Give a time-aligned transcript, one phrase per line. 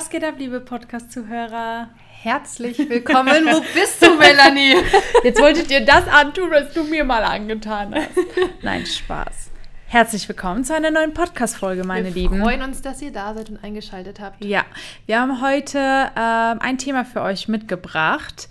[0.00, 1.90] Was geht ab, liebe Podcast-Zuhörer?
[2.08, 3.44] Herzlich willkommen.
[3.44, 4.76] Wo bist du, Melanie?
[5.24, 8.08] Jetzt wolltet ihr das antun, was du mir mal angetan hast.
[8.62, 9.50] Nein, Spaß.
[9.88, 12.38] Herzlich willkommen zu einer neuen Podcast-Folge, meine wir Lieben.
[12.38, 14.42] Wir freuen uns, dass ihr da seid und eingeschaltet habt.
[14.42, 14.64] Ja,
[15.04, 15.78] wir haben heute
[16.16, 18.48] ähm, ein Thema für euch mitgebracht.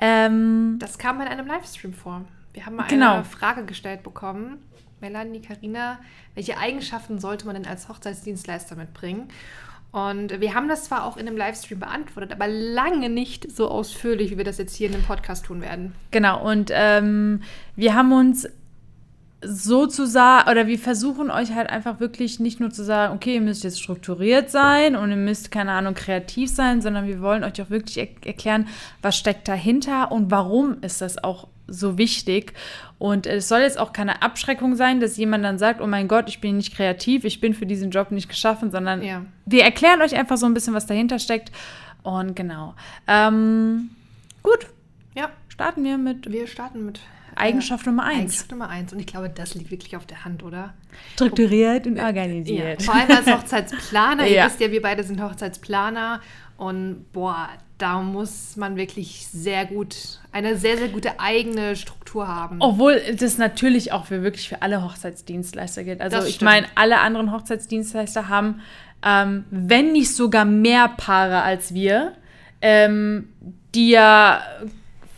[0.00, 2.24] Ähm, das kam in einem Livestream vor.
[2.54, 3.16] Wir haben mal Genau.
[3.16, 4.62] eine Frage gestellt bekommen.
[5.02, 5.98] Melanie, Karina,
[6.34, 9.28] welche Eigenschaften sollte man denn als Hochzeitsdienstleister mitbringen?
[9.92, 14.30] Und wir haben das zwar auch in einem Livestream beantwortet, aber lange nicht so ausführlich,
[14.30, 15.94] wie wir das jetzt hier in dem Podcast tun werden.
[16.10, 17.42] Genau, und ähm,
[17.76, 18.46] wir haben uns
[19.42, 23.64] sozusagen, oder wir versuchen euch halt einfach wirklich nicht nur zu sagen, okay, ihr müsst
[23.64, 27.70] jetzt strukturiert sein und ihr müsst, keine Ahnung, kreativ sein, sondern wir wollen euch auch
[27.70, 28.68] wirklich er erklären,
[29.02, 32.52] was steckt dahinter und warum ist das auch so wichtig.
[32.98, 36.28] Und es soll jetzt auch keine Abschreckung sein, dass jemand dann sagt, oh mein Gott,
[36.28, 39.22] ich bin nicht kreativ, ich bin für diesen Job nicht geschaffen, sondern Ja.
[39.44, 41.50] wir erklären euch einfach so ein bisschen, was dahinter steckt.
[42.02, 42.74] Und genau.
[43.08, 43.90] Ähm,
[44.42, 44.66] gut,
[45.16, 48.18] Ja, starten wir mit wir starten mit äh, Eigenschaft Nummer eins.
[48.20, 48.92] Eigenschaft Nummer eins.
[48.92, 50.72] Und ich glaube, das liegt wirklich auf der Hand, oder?
[51.14, 52.82] Strukturiert und Ja, organisiert.
[52.82, 54.26] vor allem als Hochzeitsplaner.
[54.26, 54.46] Ihr Ja.
[54.46, 56.20] wisst ja, wir beide sind Hochzeitsplaner.
[56.56, 62.56] Und boah, da muss man wirklich sehr gut, eine sehr, sehr gute eigene Struktur haben.
[62.60, 66.00] Obwohl das natürlich auch für wirklich für alle Hochzeitsdienstleister gilt.
[66.00, 68.62] Also ich meine, alle anderen Hochzeitsdienstleister haben,
[69.04, 72.12] ähm, wenn nicht sogar mehr Paare als wir,
[72.62, 73.28] ähm,
[73.74, 74.40] die ja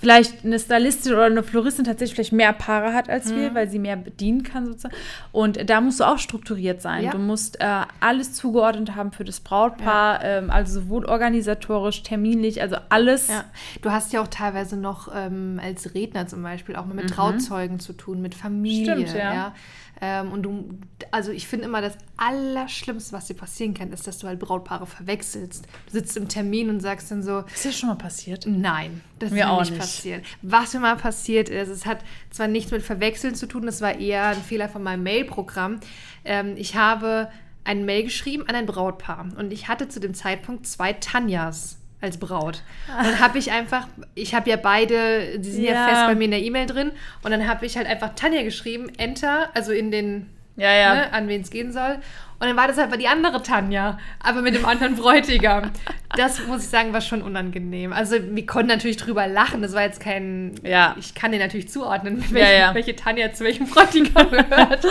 [0.01, 3.37] vielleicht eine Stylistin oder eine Floristin tatsächlich vielleicht mehr Paare hat als Mhm.
[3.37, 4.95] wir, weil sie mehr bedienen kann sozusagen.
[5.33, 7.05] Und da musst du auch strukturiert sein.
[7.05, 7.11] Ja.
[7.11, 12.77] Du musst äh, alles zugeordnet haben für das Brautpaar, ähm, also sowohl organisatorisch, terminlich, also
[12.89, 13.29] alles.
[13.29, 13.45] Ja.
[13.83, 17.81] Du hast ja auch teilweise noch ähm, als Redner zum Beispiel auch mal mit Trauzeugen
[17.81, 18.95] zu tun, mit Familie.
[18.97, 19.07] Mhm.
[19.07, 19.55] Stimmt, ja.
[20.01, 20.79] Ähm, und du,
[21.11, 24.87] also ich finde immer, das Allerschlimmste, was dir passieren kann, ist, dass du halt Brautpaare
[24.87, 25.67] verwechselst.
[25.87, 28.47] Du sitzt im Termin und sagst dann so, Ist das schon mal passiert?
[28.47, 29.81] Nein, das Mir ist mir auch nicht, nicht.
[29.81, 30.25] passiert.
[30.43, 33.99] Was mir mal passiert ist, es hat zwar nichts mit Verwechseln zu tun, das war
[33.99, 35.81] eher ein Fehler von meinem Mail-Programm.
[36.25, 37.29] Ähm, ich habe
[37.65, 42.19] ein Mail geschrieben an ein Brautpaar und ich hatte zu dem Zeitpunkt zwei Tanjas als
[42.19, 42.63] Braut.
[42.97, 45.73] Und dann habe ich einfach, ich habe ja beide, die sind ja.
[45.73, 45.89] Ja.
[45.89, 46.93] fest bei mir in der E-Mail drin
[47.23, 50.95] und dann habe ich halt einfach Tanja geschrieben, Enter, also in den Ja, ja.
[50.95, 51.99] ne, an wen es gehen soll.
[52.41, 55.73] Und dann war das halt die andere Tanja, aber mit dem anderen Bräutigam.
[56.17, 57.93] Das muss ich sagen, war schon unangenehm.
[57.93, 59.61] Also wir konnten natürlich drüber lachen.
[59.61, 60.55] Das war jetzt kein.
[60.63, 60.95] Ja.
[61.01, 62.75] Ich kann dir natürlich zuordnen, welche, ja.
[62.75, 64.87] welche Tanja zu welchem Bräutigam gehört.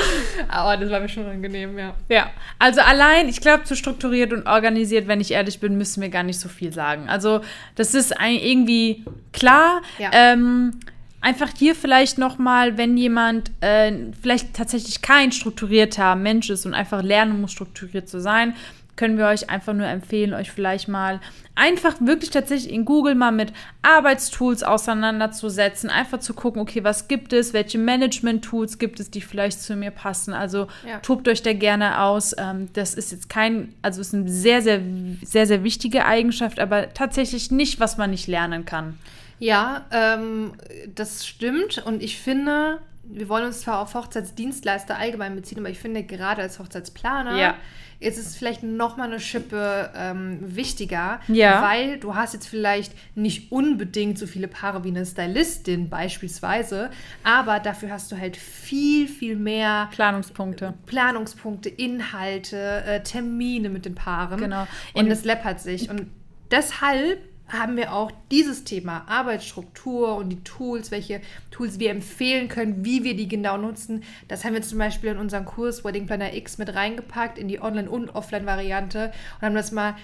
[0.49, 1.93] aber das war mir schon unangenehm, ja.
[2.09, 6.09] Ja, also allein, ich glaube, zu strukturiert und organisiert, wenn ich ehrlich bin, müssen wir
[6.09, 7.07] gar nicht so viel sagen.
[7.07, 7.41] Also
[7.75, 9.81] das ist ein, irgendwie klar.
[9.99, 10.09] Ja.
[10.11, 10.79] Ähm,
[11.27, 16.73] einfach hier vielleicht noch mal, wenn jemand äh, vielleicht tatsächlich kein strukturierter Mensch ist und
[16.73, 18.55] einfach lernen muss, strukturiert zu sein,
[18.95, 21.19] können wir euch einfach nur empfehlen, euch vielleicht mal
[21.53, 23.51] einfach wirklich tatsächlich in Google mal mit
[23.81, 29.61] Arbeitstools auseinanderzusetzen, einfach zu gucken, okay, was gibt es, welche Management-Tools gibt es, die vielleicht
[29.61, 30.33] zu mir passen.
[30.33, 30.99] Also Ja.
[30.99, 32.33] tobt euch da gerne aus.
[32.37, 34.79] Ähm, das ist jetzt kein, also ist eine sehr, sehr,
[35.21, 38.97] sehr, sehr wichtige Eigenschaft, aber tatsächlich nicht, was man nicht lernen kann.
[39.39, 40.53] Ja, ähm,
[40.95, 41.83] das stimmt.
[41.85, 46.41] Und ich finde, wir wollen uns zwar auf Hochzeitsdienstleister allgemein beziehen, aber ich finde, gerade
[46.41, 47.55] als Hochzeitsplaner Ja.
[47.99, 51.61] ist es vielleicht noch mal eine Schippe ähm, wichtiger, Ja.
[51.61, 56.89] weil du hast jetzt vielleicht nicht unbedingt so viele Paare wie eine Stylistin beispielsweise,
[57.23, 60.73] aber dafür hast du halt viel, viel mehr Planungspunkte.
[60.85, 64.39] Planungspunkte, Inhalte, äh, Termine mit den Paaren.
[64.41, 64.67] Genau.
[64.93, 65.89] Und es läppert sich.
[65.89, 66.07] Und
[66.51, 67.19] deshalb
[67.49, 71.21] haben wir auch dieses Thema Arbeitsstruktur und die Tools, welche
[71.51, 74.03] Tools wir empfehlen können, wie wir die genau nutzen.
[74.27, 77.61] Das haben wir zum Beispiel in unseren Kurs Wedding Planner X mit reingepackt, in die
[77.61, 79.95] Online- und Offline-Variante und haben das mal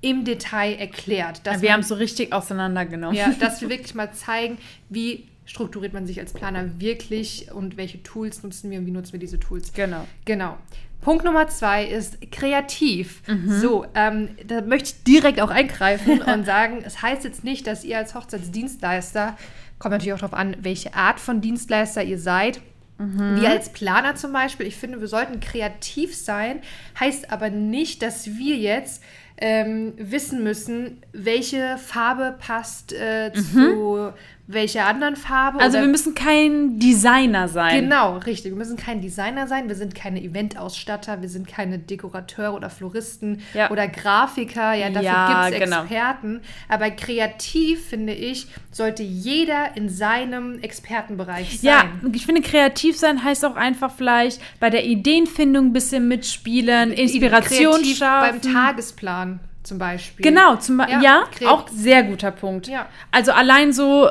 [0.00, 1.46] im Detail erklärt.
[1.46, 3.16] Dass wir man- haben es so richtig auseinandergenommen.
[3.16, 4.58] ja, dass wir wirklich mal zeigen,
[4.88, 9.12] wie strukturiert man sich als Planer wirklich und welche Tools nutzen wir und wie nutzen
[9.12, 9.72] wir diese Tools.
[9.72, 10.06] Genau.
[10.24, 10.56] Genau.
[11.02, 13.22] Punkt Nummer zwei ist kreativ.
[13.26, 13.60] Mhm.
[13.60, 17.84] So, ähm, da möchte ich direkt auch eingreifen und sagen, es heißt jetzt nicht, dass
[17.84, 19.36] ihr als Hochzeitsdienstleister,
[19.78, 22.60] kommt natürlich auch darauf an, welche Art von Dienstleister ihr seid.
[22.98, 23.40] Mhm.
[23.40, 26.60] Wir als Planer zum Beispiel, ich finde, wir sollten kreativ sein,
[26.98, 29.02] heißt aber nicht, dass wir jetzt
[29.38, 34.12] ähm, wissen müssen, welche Farbe passt äh, zu
[34.48, 35.58] welcher anderen Farbe.
[35.58, 35.62] Mhm.
[35.62, 37.82] Also wir müssen kein Designer sein.
[37.84, 38.50] Genau, richtig.
[38.52, 43.40] Wir müssen kein Designer sein, wir sind keine Eventausstatter, wir sind keine Dekorateure oder Floristen
[43.54, 43.70] Ja.
[43.70, 44.74] oder Grafiker.
[44.74, 45.82] Ja, dafür Ja, gibt es genau.
[45.82, 46.40] Experten.
[46.68, 51.70] Aber kreativ, finde ich, sollte jeder in seinem Expertenbereich sein.
[51.70, 56.92] Ja, ich finde, kreativ sein heißt auch einfach vielleicht bei der Ideenfindung ein bisschen mitspielen,
[56.92, 58.40] Inspiration Kreativ schaffen.
[58.42, 59.31] beim Tagesplan.
[59.62, 60.24] Zum Beispiel.
[60.24, 61.02] Genau, zum Beispiel.
[61.02, 62.66] Ja, kreat- auch sehr guter Punkt.
[62.68, 62.86] Ja.
[63.10, 64.10] Also allein so,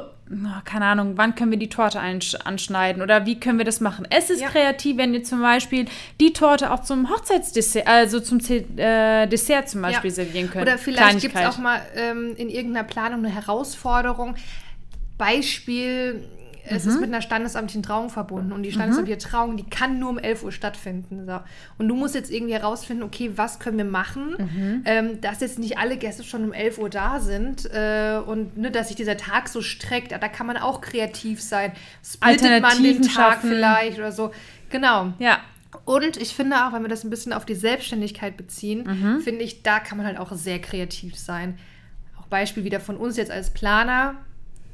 [0.64, 4.08] keine Ahnung, wann können wir die Torte anschneiden oder wie können wir das machen?
[4.10, 4.48] Es ist Ja.
[4.48, 5.86] kreativ, wenn ihr zum Beispiel
[6.22, 10.16] die Torte auch zum Hochzeitsdessert, also zum äh, Dessert zum Beispiel Ja.
[10.16, 10.64] servieren könnt.
[10.64, 14.36] Oder vielleicht gibt es auch mal ähm, in irgendeiner Planung eine Herausforderung.
[15.18, 16.24] Beispiel,
[16.66, 16.92] es Mhm.
[16.92, 20.44] ist mit einer standesamtlichen Trauung verbunden und die standesamtliche Trauung, die kann nur um 11
[20.44, 21.26] Uhr stattfinden.
[21.26, 21.40] So.
[21.78, 24.82] Und du musst jetzt irgendwie herausfinden, okay, was können wir machen, Mhm.
[24.86, 28.72] ähm, dass jetzt nicht alle Gäste schon um 11 Uhr da sind äh, und ne,
[28.72, 30.12] dass sich dieser Tag so streckt.
[30.12, 31.72] Da kann man auch kreativ sein.
[32.06, 33.50] Splittet man den Tag schaffen.
[33.50, 34.32] vielleicht oder so.
[34.70, 35.14] Genau.
[35.20, 35.40] Ja,
[35.86, 39.22] Und ich finde auch, wenn wir das ein bisschen auf die Selbstständigkeit beziehen, Mhm.
[39.22, 41.58] finde ich, da kann man halt auch sehr kreativ sein.
[42.20, 44.16] Auch Beispiel wieder von uns jetzt als Planer.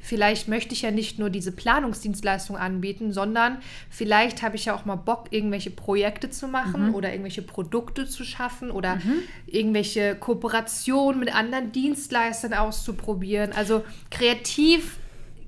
[0.07, 3.57] Vielleicht möchte ich ja nicht nur diese Planungsdienstleistung anbieten, sondern
[3.89, 6.51] vielleicht habe ich ja auch mal Bock, irgendwelche Projekte zu Mhm.
[6.51, 8.99] machen oder irgendwelche Produkte zu schaffen oder
[9.47, 13.51] irgendwelche Kooperationen mit anderen Dienstleistern auszuprobieren.
[13.51, 14.97] Also kreativ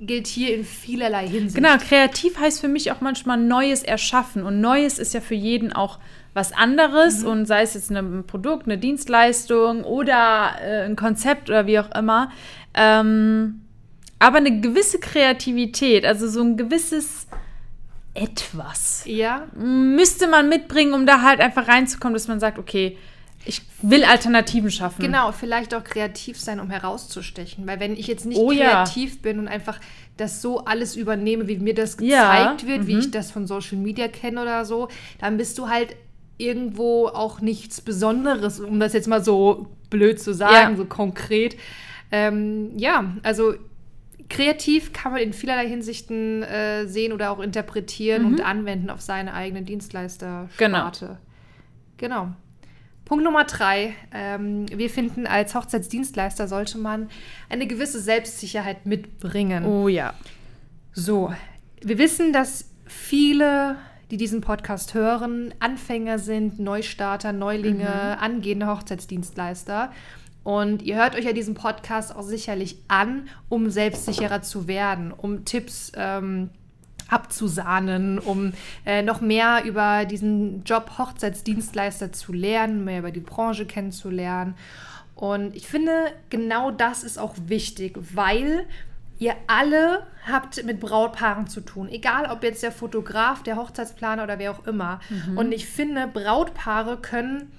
[0.01, 1.55] gilt hier in vielerlei Hinsicht.
[1.55, 4.43] Genau, kreativ heißt für mich auch manchmal Neues erschaffen.
[4.43, 5.99] Und Neues ist ja für jeden auch
[6.33, 7.23] was anderes.
[7.23, 11.91] Und sei es jetzt ein Produkt, eine Dienstleistung oder äh, ein Konzept oder wie auch
[11.95, 12.31] immer.
[12.73, 13.61] Ähm,
[14.19, 17.27] aber eine gewisse Kreativität, also so ein gewisses
[18.13, 22.97] Etwas, Ja, müsste man mitbringen, um da halt einfach reinzukommen, dass man sagt, okay,
[23.45, 25.01] ich will Alternativen schaffen.
[25.01, 27.65] Genau, vielleicht auch kreativ sein, um herauszustechen.
[27.65, 28.83] Weil wenn ich jetzt nicht Oh ja.
[28.83, 29.79] kreativ bin und einfach
[30.17, 32.99] das so alles übernehme, wie mir das Ja, gezeigt wird, wie mhm.
[32.99, 34.89] ich das von Social Media kenne oder so,
[35.19, 35.95] dann bist du halt
[36.37, 40.77] irgendwo auch nichts Besonderes, um das jetzt mal so blöd zu sagen, Ja.
[40.77, 41.55] so konkret.
[42.11, 43.53] Ähm, ja, also
[44.29, 49.33] kreativ kann man in vielerlei Hinsichten äh, sehen oder auch interpretieren und anwenden auf seine
[49.33, 51.17] eigene Dienstleistersparte.
[51.97, 52.29] Genau.
[53.05, 53.95] Punkt Nummer drei.
[54.13, 57.09] Ähm, wir finden, als Hochzeitsdienstleister sollte man
[57.49, 59.65] eine gewisse Selbstsicherheit mitbringen.
[59.65, 60.13] Oh ja.
[60.93, 61.33] So,
[61.81, 63.77] wir wissen, dass viele,
[64.11, 69.91] die diesen Podcast hören, Anfänger sind, Neustarter, Neulinge, angehende Hochzeitsdienstleister.
[70.49, 75.45] Und ihr hört euch ja diesen Podcast auch sicherlich an, um selbstsicherer zu werden, um
[75.45, 76.49] Tipps ähm,
[77.07, 78.53] abzusahnen, um
[78.83, 84.55] äh, noch mehr über diesen Job Hochzeitsdienstleister zu lernen, mehr über die Branche kennenzulernen.
[85.13, 85.91] Und ich finde,
[86.31, 88.65] genau das ist auch wichtig, weil
[89.19, 91.89] ihr alle habt mit Brautpaaren zu tun.
[91.89, 94.99] Egal, ob jetzt der Fotograf, der Hochzeitsplaner oder wer auch immer.
[95.35, 97.51] Und ich finde, Brautpaare können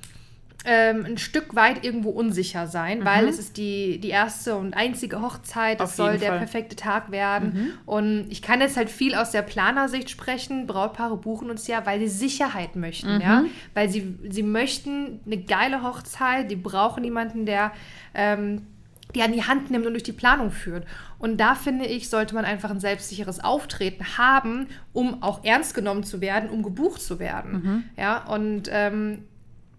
[0.65, 5.23] ähm, ein Stück weit irgendwo unsicher sein, weil es ist die, die erste und einzige
[5.23, 5.81] Hochzeit.
[5.81, 6.39] Es soll der Fall.
[6.39, 7.73] perfekte Tag werden.
[7.87, 10.67] Und ich kann jetzt halt viel aus der Planersicht sprechen.
[10.67, 13.45] Brautpaare buchen uns ja, weil sie Sicherheit möchten, ja.
[13.75, 17.73] Weil sie, sie möchten eine geile Hochzeit, die brauchen jemanden, der
[18.15, 18.67] ähm,
[19.15, 20.87] die an die Hand nimmt und durch die Planung führt.
[21.19, 26.05] Und da finde ich, sollte man einfach ein selbstsicheres Auftreten haben, um auch ernst genommen
[26.05, 27.85] zu werden, um gebucht zu werden.
[27.97, 29.25] Ja, und ähm,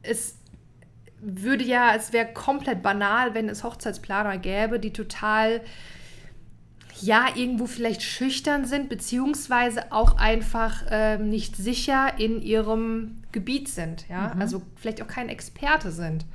[0.04, 0.41] es
[1.22, 5.62] würde ja, es wäre komplett banal, wenn es Hochzeitsplaner gäbe, die total
[7.00, 14.08] ja, irgendwo vielleicht schüchtern sind, beziehungsweise auch einfach ähm, nicht sicher in ihrem Gebiet sind,
[14.08, 16.26] ja, also vielleicht auch kein Experte sind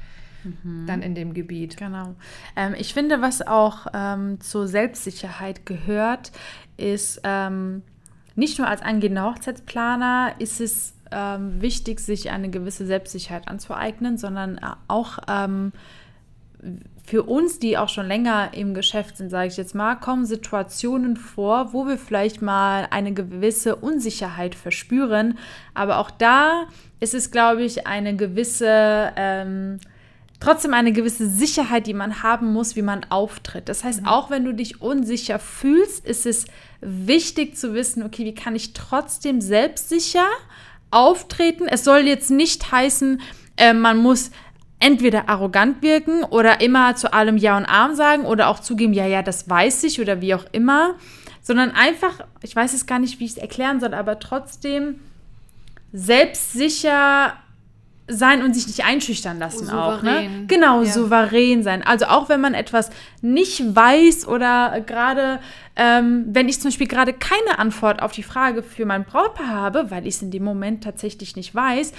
[0.87, 1.77] dann in dem Gebiet.
[1.77, 2.15] Genau.
[2.55, 6.32] Ähm, ich finde, was auch ähm, zur Selbstsicherheit gehört,
[6.77, 7.82] ist ähm,
[8.34, 14.58] nicht nur als angehender Hochzeitsplaner ist es ähm, wichtig, sich eine gewisse Selbstsicherheit anzueignen, sondern
[14.58, 15.72] äh, auch ähm,
[17.05, 21.17] für uns, die auch schon länger im Geschäft sind, sage ich jetzt mal, kommen Situationen
[21.17, 25.39] vor, wo wir vielleicht mal eine gewisse Unsicherheit verspüren.
[25.75, 26.65] Aber auch da
[26.98, 29.79] ist es, glaube ich, eine gewisse, ähm,
[30.41, 33.69] trotzdem eine gewisse Sicherheit, die man haben muss, wie man auftritt.
[33.69, 36.46] Das heißt, auch wenn du dich unsicher fühlst, ist es
[36.81, 40.27] wichtig zu wissen, okay, wie kann ich trotzdem selbstsicher
[40.90, 41.69] auftreten?
[41.69, 43.20] Es soll jetzt nicht heißen,
[43.56, 44.31] äh, man muss
[44.78, 49.06] entweder arrogant wirken oder immer zu allem Ja und Arm sagen oder auch zugeben, ja,
[49.06, 50.94] ja, das weiß ich oder wie auch immer,
[51.40, 55.00] sondern einfach, ich weiß es gar nicht, wie ich es erklären soll, aber trotzdem
[55.93, 57.34] selbstsicher
[58.08, 60.03] sein und sich nicht einschüchtern lassen auch.
[60.03, 60.10] Ne?
[60.10, 60.46] Souverän.
[60.46, 60.93] Genau, Ja.
[60.93, 61.82] souverän sein.
[61.82, 65.41] Also auch wenn man etwas nicht weiß oder gerade,
[65.75, 69.91] ähm, wenn ich zum Beispiel gerade keine Antwort auf die Frage für mein Brautpaar habe,
[69.91, 71.93] weil ich es in dem Moment tatsächlich nicht weiß,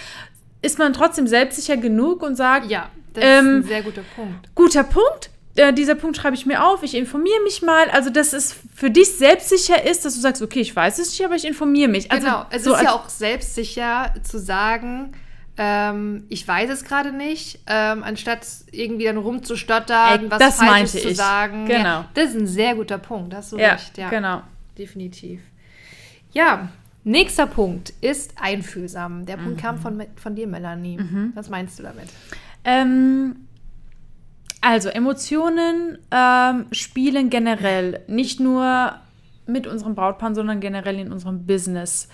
[0.61, 4.55] ist man trotzdem selbstsicher genug und sagt, Ja, das Ähm, ist ein sehr guter Punkt.
[4.55, 5.29] guter Punkt.
[5.55, 7.89] Äh, dieser Punkt schreibe ich mir auf, ich informiere mich mal.
[7.89, 11.25] Also, dass es für dich selbstsicher ist, dass du sagst, okay, ich weiß es nicht,
[11.25, 12.11] aber ich informiere mich.
[12.11, 15.13] Also, genau, es so ist ja auch selbstsicher zu sagen,
[15.57, 20.71] ähm, ich weiß es gerade nicht, ähm, anstatt irgendwie dann rumzustottern, Ey, was das Falsches
[20.71, 21.17] meinte zu ich.
[21.17, 21.65] sagen.
[21.65, 21.83] Genau.
[21.83, 23.97] Ja, das ist ein sehr guter Punkt, hast du Ja, recht.
[23.97, 24.41] Ja, genau.
[24.77, 25.41] definitiv.
[26.33, 26.69] Ja,
[27.03, 29.25] nächster Punkt ist einfühlsam.
[29.25, 30.99] Der Punkt kam von, von dir, Melanie.
[31.33, 32.07] Was meinst du damit?
[32.63, 33.37] Ähm,
[34.61, 38.95] also Emotionen ähm, spielen generell nicht nur
[39.45, 42.09] mit unserem Brautpaar, sondern generell in unserem Business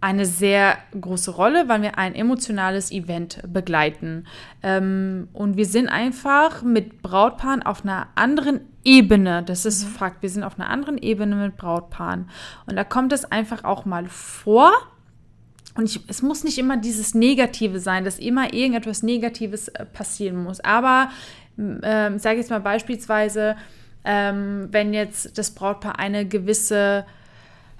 [0.00, 4.26] eine sehr große Rolle, weil wir ein emotionales Event begleiten.
[4.62, 9.42] Ähm, und wir sind einfach mit Brautpaaren auf einer anderen Ebene.
[9.42, 10.22] Das ist Fakt.
[10.22, 12.30] Wir sind auf einer anderen Ebene mit Brautpaaren.
[12.66, 14.72] Und da kommt es einfach auch mal vor,
[15.76, 20.42] und ich, es muss nicht immer dieses Negative sein, dass immer irgendetwas Negatives äh, passieren
[20.42, 20.60] muss.
[20.60, 21.10] Aber
[21.56, 23.54] sage ich jetzt mal beispielsweise,
[24.04, 27.04] ähm, wenn jetzt das Brautpaar eine gewisse,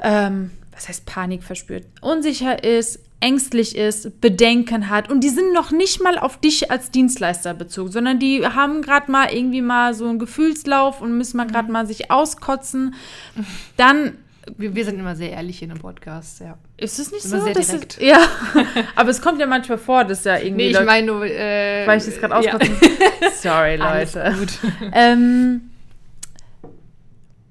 [0.02, 5.72] ähm, was heißt Panik verspürt, unsicher ist, ängstlich ist, Bedenken hat und die sind noch
[5.72, 10.08] nicht mal auf dich als Dienstleister bezogen, sondern die haben gerade mal irgendwie mal so
[10.08, 12.94] einen Gefühlslauf und müssen mal gerade mal sich auskotzen,
[13.76, 14.16] dann
[14.56, 16.56] Wir, wir sind immer sehr ehrlich hier in dem Podcast, ja.
[16.78, 17.44] ist es nicht Immer so?
[17.44, 17.98] sehr direkt.
[17.98, 18.18] Es, ja,
[18.96, 21.98] aber es kommt ja manchmal vor, dass ja irgendwie Nee, ich meine nur, äh, weil
[21.98, 22.54] ich das gerade ja.
[22.54, 22.76] auskotzen.
[23.42, 24.34] Sorry, Alles Leute.
[24.38, 24.58] gut.
[24.94, 25.69] Ähm,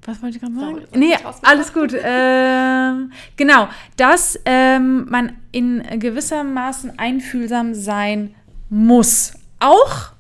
[0.10, 0.75] was wollte ich gerade sagen?
[0.75, 1.96] Sorry, nee, alles gut.
[2.01, 8.36] Ähm, genau, dass ähm, man in gewissermaßen einfühlsam sein
[8.70, 9.34] muss.
[9.60, 10.13] Auch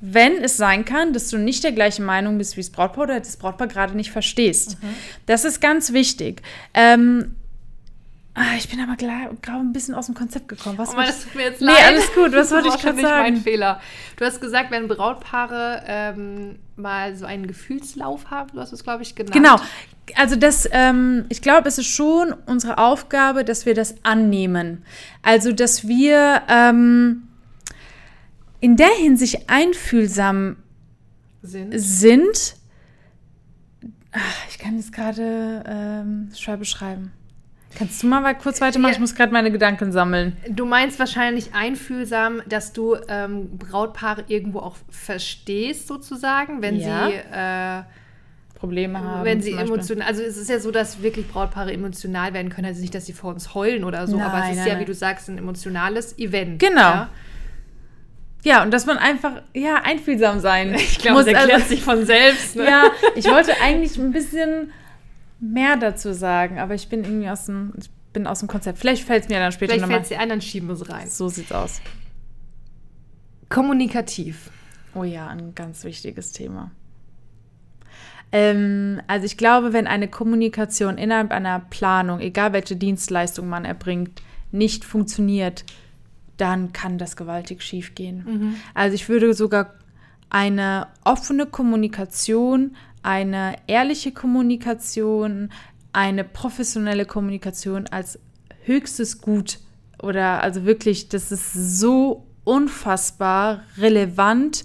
[0.00, 3.18] wenn es sein kann, dass du nicht der gleichen Meinung bist wie das Brautpaar oder
[3.18, 4.82] das Brautpaar gerade nicht verstehst.
[4.82, 4.88] Mhm.
[5.26, 6.42] Das ist ganz wichtig.
[6.74, 7.34] Ähm,
[8.36, 10.78] ah, ich bin aber gerade ein bisschen aus dem Konzept gekommen.
[10.78, 11.84] Was Oh Mann, das tut mir jetzt Nee, leid.
[11.86, 12.26] alles gut.
[12.32, 13.42] Was Das wollte war ich gerade wahrscheinlich mein sagen?
[13.44, 13.80] Fehler.
[14.16, 19.02] Du hast gesagt, wenn Brautpaare ähm, mal so einen Gefühlslauf haben, du hast es, glaube
[19.02, 19.34] ich, genannt.
[19.34, 19.56] Genau.
[20.14, 24.84] Also das, ähm, ich glaube, es ist schon unsere Aufgabe, dass wir das annehmen.
[25.22, 27.26] Also, dass wir ähm,
[28.60, 30.56] in der Hinsicht einfühlsam
[31.42, 31.72] Sind.
[31.76, 32.54] sind.
[34.12, 37.10] Ah, Ich kann es gerade ähm, schwer beschreiben.
[37.78, 38.90] Kannst du mal mal kurz weitermachen?
[38.92, 38.94] Ja.
[38.96, 40.36] Ich muss gerade meine Gedanken sammeln.
[40.48, 47.08] Du meinst wahrscheinlich einfühlsam, dass du ähm, Brautpaare irgendwo auch verstehst, sozusagen, wenn Ja.
[47.08, 47.82] sie, äh,
[48.58, 49.24] Probleme haben.
[49.26, 52.80] wenn sie emotional, also es ist ja so, dass wirklich Brautpaare emotional werden können, also
[52.80, 54.80] nicht, dass sie vor uns heulen oder so, aber es Nein, ist nein, ja, nein.
[54.82, 56.58] wie du sagst, ein emotionales Event.
[56.58, 56.80] Genau.
[56.80, 57.10] Ja?
[58.44, 62.06] Ja, und dass man einfach, ja, einfühlsam sein Ich glaube, das erklärt Also- sich von
[62.06, 62.56] selbst.
[62.56, 62.64] Ne?
[62.64, 64.70] Ja, ich wollte eigentlich ein bisschen
[65.40, 68.78] mehr dazu sagen, aber ich bin irgendwie aus dem, ich bin aus dem Konzept.
[68.78, 69.98] Vielleicht fällt es mir dann später Vielleicht nochmal.
[69.98, 71.08] fällt es dir ein, dann schieben wir es rein.
[71.08, 71.80] So sieht's aus.
[73.48, 74.50] Kommunikativ.
[74.94, 76.70] Oh ja, ein ganz wichtiges Thema.
[78.32, 84.22] Ähm, also ich glaube, wenn eine Kommunikation innerhalb einer Planung, egal welche Dienstleistung man erbringt,
[84.50, 85.64] nicht funktioniert,
[86.36, 88.56] dann kann das gewaltig schiefgehen.
[88.74, 89.74] Also ich würde sogar
[90.28, 92.76] eine offene Kommunikation,
[93.06, 95.50] eine ehrliche Kommunikation,
[95.92, 98.18] eine professionelle Kommunikation als
[98.64, 99.60] höchstes Gut
[100.02, 104.64] oder also wirklich, das ist so unfassbar relevant,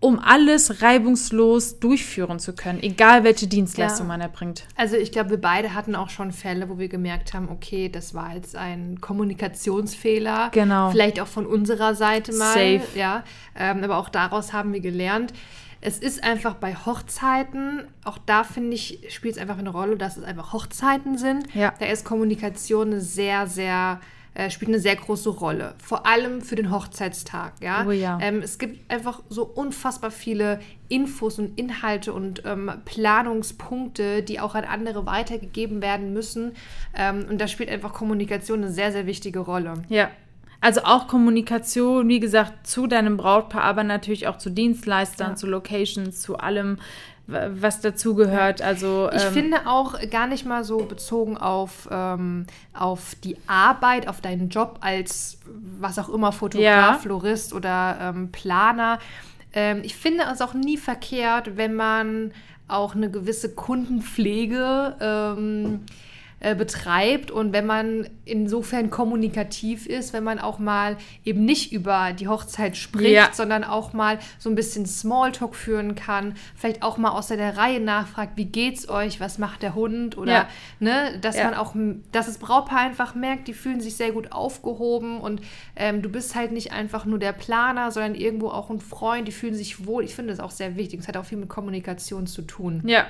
[0.00, 4.08] um alles reibungslos durchführen zu können, egal welche Dienstleistung Ja.
[4.08, 4.66] man erbringt.
[4.74, 8.12] Also ich glaube, wir beide hatten auch schon Fälle, wo wir gemerkt haben, okay, das
[8.12, 10.50] war jetzt ein Kommunikationsfehler.
[10.52, 10.90] Genau.
[10.90, 12.52] Vielleicht auch von unserer Seite mal.
[12.52, 12.82] Safe.
[12.96, 13.22] Ja.
[13.56, 15.32] Ähm, aber auch daraus haben wir gelernt.
[15.84, 20.16] Es ist einfach bei Hochzeiten, auch da finde ich, spielt es einfach eine Rolle, dass
[20.16, 21.52] es einfach Hochzeiten sind.
[21.54, 21.74] Ja.
[21.78, 24.00] Da ist Kommunikation eine sehr, sehr,
[24.34, 25.74] äh, spielt eine sehr große Rolle.
[25.82, 27.54] Vor allem für den Hochzeitstag.
[27.60, 27.84] Ja?
[27.84, 28.16] Oh ja.
[28.22, 34.54] Ähm, es gibt einfach so unfassbar viele Infos und Inhalte und ähm, Planungspunkte, die auch
[34.54, 36.52] an andere weitergegeben werden müssen.
[36.96, 39.74] Ähm, und da spielt einfach Kommunikation eine sehr, sehr wichtige Rolle.
[39.88, 40.10] Ja.
[40.62, 45.36] Also auch Kommunikation, wie gesagt, zu deinem Brautpaar, aber natürlich auch zu Dienstleistern, Ja.
[45.36, 46.78] zu Locations, zu allem,
[47.26, 48.62] was dazugehört.
[48.62, 52.46] Also Ich ähm, finde auch gar nicht mal so bezogen auf, ähm,
[52.78, 55.38] auf die Arbeit, auf deinen Job als
[55.80, 56.98] was auch immer, Fotograf, Ja.
[57.00, 58.98] Florist oder ähm, Planer.
[59.52, 62.32] Ähm, ich finde es auch nie verkehrt, wenn man
[62.68, 65.80] auch eine gewisse Kundenpflege ähm,
[66.44, 72.12] äh, betreibt und wenn man insofern kommunikativ ist, wenn man auch mal eben nicht über
[72.12, 73.28] die Hochzeit spricht, Ja.
[73.32, 77.78] sondern auch mal so ein bisschen Smalltalk führen kann, vielleicht auch mal außer der Reihe
[77.78, 80.48] nachfragt, wie geht's euch, was macht der Hund oder Ja.
[80.80, 81.44] ne, dass Ja.
[81.44, 81.76] man auch,
[82.10, 85.42] dass das Brautpaar einfach merkt, die fühlen sich sehr gut aufgehoben und
[85.76, 89.32] ähm, du bist halt nicht einfach nur der Planer, sondern irgendwo auch ein Freund, die
[89.32, 90.02] fühlen sich wohl.
[90.02, 90.98] Ich finde das auch sehr wichtig.
[90.98, 92.82] Es hat auch viel mit Kommunikation zu tun.
[92.84, 93.06] ja,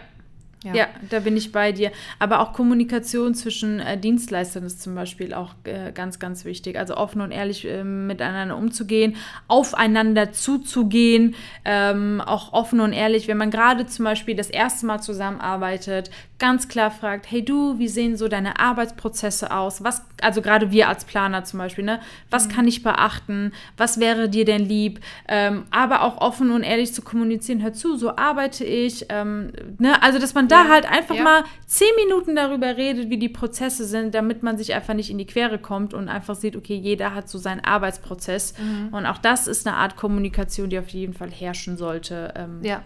[0.63, 0.75] Ja.
[0.75, 0.87] ja.
[1.11, 1.91] da bin ich bei dir.
[2.19, 6.79] Aber auch Kommunikation zwischen äh, Dienstleistern ist zum Beispiel auch äh, ganz, ganz wichtig.
[6.79, 9.17] Also offen und ehrlich äh, miteinander umzugehen,
[9.49, 15.01] aufeinander zuzugehen, ähm, auch offen und ehrlich, wenn man gerade zum Beispiel das erste Mal
[15.01, 19.85] zusammenarbeitet, ganz klar fragt, hey du, wie sehen so deine Arbeitsprozesse aus?
[19.85, 22.01] Was, also gerade wir als Planer zum Beispiel, ne?
[22.31, 22.53] Was mhm.
[22.53, 23.53] kann ich beachten?
[23.77, 24.99] Was wäre dir denn lieb?
[25.29, 29.07] Ähm, aber auch offen und ehrlich zu kommunizieren, hör zu, so arbeite ich.
[29.09, 30.03] Ähm, ne?
[30.03, 30.71] Also, dass man da ja.
[30.71, 31.23] halt einfach ja.
[31.23, 35.19] mal zehn Minuten darüber redet, wie die Prozesse sind, damit man sich einfach nicht in
[35.19, 38.55] die Quere kommt und einfach sieht, okay, jeder hat so seinen Arbeitsprozess.
[38.59, 38.95] Mhm.
[38.95, 42.35] Und auch das ist eine Art Kommunikation, die auf jeden Fall herrschen sollte.
[42.37, 42.83] Ähm, ja.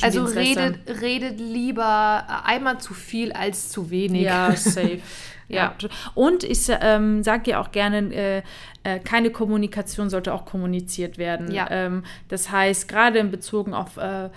[0.00, 4.22] Also redet, redet lieber einmal zu viel als zu wenig.
[4.22, 5.00] Ja, safe.
[5.48, 5.74] ja.
[5.80, 5.88] ja.
[6.14, 8.42] Und ich ähm, sage ja auch gerne, äh,
[8.84, 11.50] äh, keine Kommunikation sollte auch kommuniziert werden.
[11.50, 11.66] Ja.
[11.70, 14.30] Ähm, das heißt, gerade in Bezug auf äh,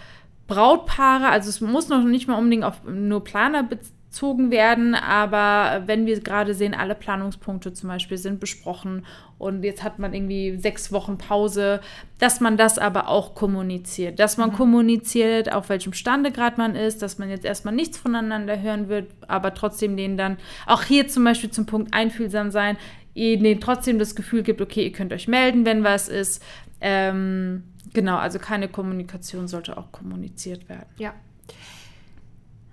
[0.50, 4.96] Brautpaare, also es muss noch nicht mal unbedingt auf nur Planer bezogen werden.
[4.96, 9.06] Aber wenn wir gerade sehen, alle Planungspunkte zum Beispiel sind besprochen
[9.38, 11.82] und jetzt hat man irgendwie sechs Wochen Pause,
[12.18, 14.20] dass man das aber auch kommuniziert.
[14.20, 14.56] Dass man mhm.
[14.56, 19.54] kommuniziert, auf welchem Standegrad man ist, dass man jetzt erstmal nichts voneinander hören wird, aber
[19.54, 22.76] trotzdem denen dann auch hier zum Beispiel zum Punkt einfühlsam sein,
[23.14, 26.44] ihnen trotzdem das Gefühl gibt, okay, ihr könnt euch melden, wenn was ist.
[26.82, 30.88] Ähm, genau, also keine Kommunikation sollte auch kommuniziert werden.
[30.98, 31.14] Ja,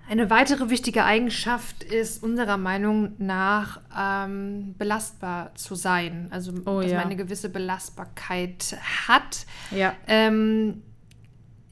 [0.09, 6.27] eine weitere wichtige Eigenschaft ist unserer Meinung nach ähm, belastbar zu sein.
[6.31, 6.97] Also, oh, dass ja.
[6.97, 9.45] man eine gewisse Belastbarkeit hat.
[9.69, 9.93] Ja.
[10.07, 10.81] Ähm,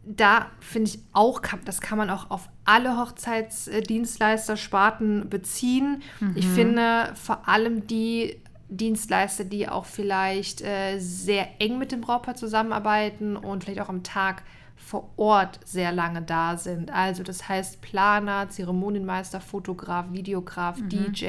[0.04, 6.04] da finde ich auch, das kann man auch auf alle Hochzeitsdienstleister, Sparten beziehen.
[6.20, 6.34] Mhm.
[6.36, 8.42] Ich finde vor allem die
[8.78, 14.04] Dienstleister, die auch vielleicht äh, sehr eng mit dem Brautpaar zusammenarbeiten und vielleicht auch am
[14.04, 14.44] Tag
[14.76, 16.92] vor Ort sehr lange da sind.
[16.92, 20.90] Also das heißt Planer, Zeremonienmeister, Fotograf, Videograf, mhm.
[20.90, 21.26] DJ,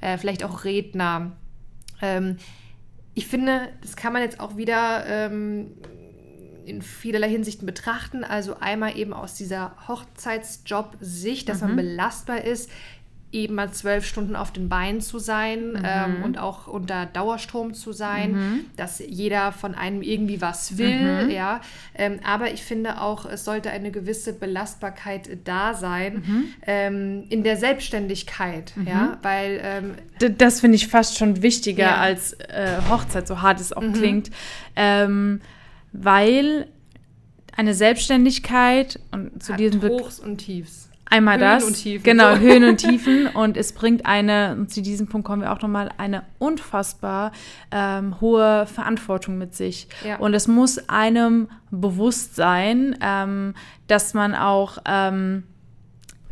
[0.00, 1.32] äh, vielleicht auch Redner.
[2.02, 2.36] Ähm,
[3.14, 5.72] ich finde, das kann man jetzt auch wieder ähm,
[6.66, 8.24] in vielerlei Hinsichten betrachten.
[8.24, 11.68] Also einmal eben aus dieser Hochzeitsjob-Sicht, dass mhm.
[11.68, 12.70] man belastbar ist
[13.34, 15.82] eben mal zwölf Stunden auf den Beinen zu sein mhm.
[15.84, 18.60] ähm, und auch unter Dauerstrom zu sein, mhm.
[18.76, 21.30] dass jeder von einem irgendwie was will, mhm.
[21.30, 21.60] ja.
[21.94, 26.44] Ähm, aber ich finde auch, es sollte eine gewisse Belastbarkeit da sein mhm.
[26.66, 29.16] ähm, in der Selbstständigkeit, ja, mhm.
[29.22, 29.94] weil ähm,
[30.38, 31.96] das finde ich fast schon wichtiger ja.
[31.96, 33.92] als äh, Hochzeit, so hart es auch mhm.
[33.94, 34.30] klingt,
[34.76, 35.40] ähm,
[35.92, 36.68] weil
[37.56, 42.02] eine Selbstständigkeit und zu Hat diesem Hochs und Tiefs Einmal Höhen das, und Tiefen.
[42.02, 43.26] genau, Höhen und Tiefen.
[43.28, 47.32] Und es bringt eine, und zu diesem Punkt kommen wir auch nochmal, eine unfassbar
[47.70, 49.88] ähm, hohe Verantwortung mit sich.
[50.06, 50.16] Ja.
[50.16, 53.54] Und es muss einem bewusst sein, ähm,
[53.86, 55.44] dass man auch ähm,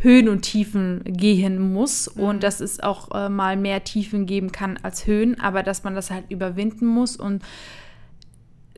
[0.03, 2.23] Höhen und Tiefen gehen muss mhm.
[2.23, 5.95] und dass es auch äh, mal mehr Tiefen geben kann als Höhen, aber dass man
[5.95, 7.43] das halt überwinden muss und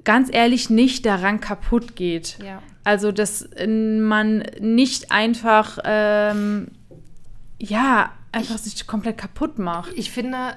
[0.04, 2.38] ganz ehrlich nicht daran kaputt geht.
[2.44, 2.62] Ja.
[2.84, 6.68] Also, dass man nicht einfach, ähm,
[7.58, 9.92] ja, einfach ich, sich komplett kaputt macht.
[9.96, 10.54] Ich finde,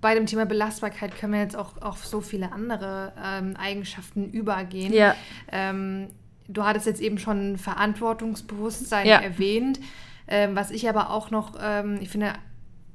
[0.00, 4.92] bei dem Thema Belastbarkeit können wir jetzt auch auf so viele andere ähm, Eigenschaften übergehen.
[4.92, 5.14] Ja.
[5.50, 6.08] Ähm,
[6.48, 9.18] du hattest jetzt eben schon Verantwortungsbewusstsein ja.
[9.20, 9.80] erwähnt.
[10.26, 12.32] Ähm, was ich aber auch noch, ähm, ich finde,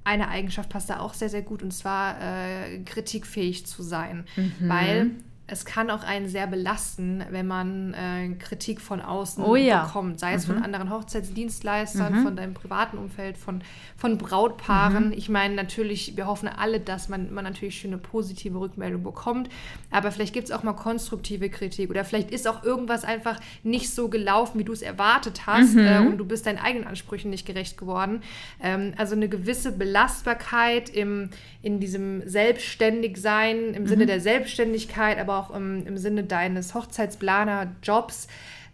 [0.04, 4.26] eine Eigenschaft passt da auch sehr, sehr gut und zwar äh, kritikfähig zu sein.
[4.36, 4.54] Mhm.
[4.60, 5.12] Weil
[5.52, 9.86] es kann auch einen sehr belasten, wenn man äh, Kritik von außen oh, ja.
[9.86, 10.54] bekommt, sei es mhm.
[10.54, 12.24] von anderen Hochzeitsdienstleistern, mhm.
[12.24, 13.62] von deinem privaten Umfeld, von,
[13.98, 15.08] von Brautpaaren.
[15.08, 15.14] Mhm.
[15.14, 19.50] Ich meine, natürlich, wir hoffen alle, dass man, man natürlich schöne positive Rückmeldung bekommt,
[19.90, 23.90] aber vielleicht gibt es auch mal konstruktive Kritik oder vielleicht ist auch irgendwas einfach nicht
[23.90, 25.80] so gelaufen, wie du es erwartet hast mhm.
[25.80, 28.22] äh, und du bist deinen eigenen Ansprüchen nicht gerecht geworden.
[28.62, 31.30] Ähm, also eine gewisse Belastbarkeit im,
[31.62, 34.08] in diesem Selbstständigsein, im Sinne mhm.
[34.08, 38.28] der Selbstständigkeit, aber auch im, im Sinne deines Hochzeitsplaner-Jobs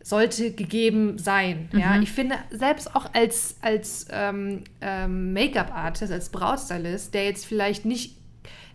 [0.03, 1.69] sollte gegeben sein.
[1.71, 1.79] Mhm.
[1.79, 7.85] Ja, ich finde, selbst auch als, als ähm, ähm, Make-up-Artist, als Brautstylist, der jetzt vielleicht
[7.85, 8.15] nicht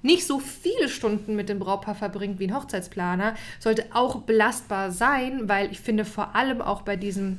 [0.03, 5.48] nicht so viele Stunden mit dem Brautpaar verbringt wie ein Hochzeitsplaner, sollte auch belastbar sein,
[5.48, 7.38] weil ich finde vor allem auch bei diesem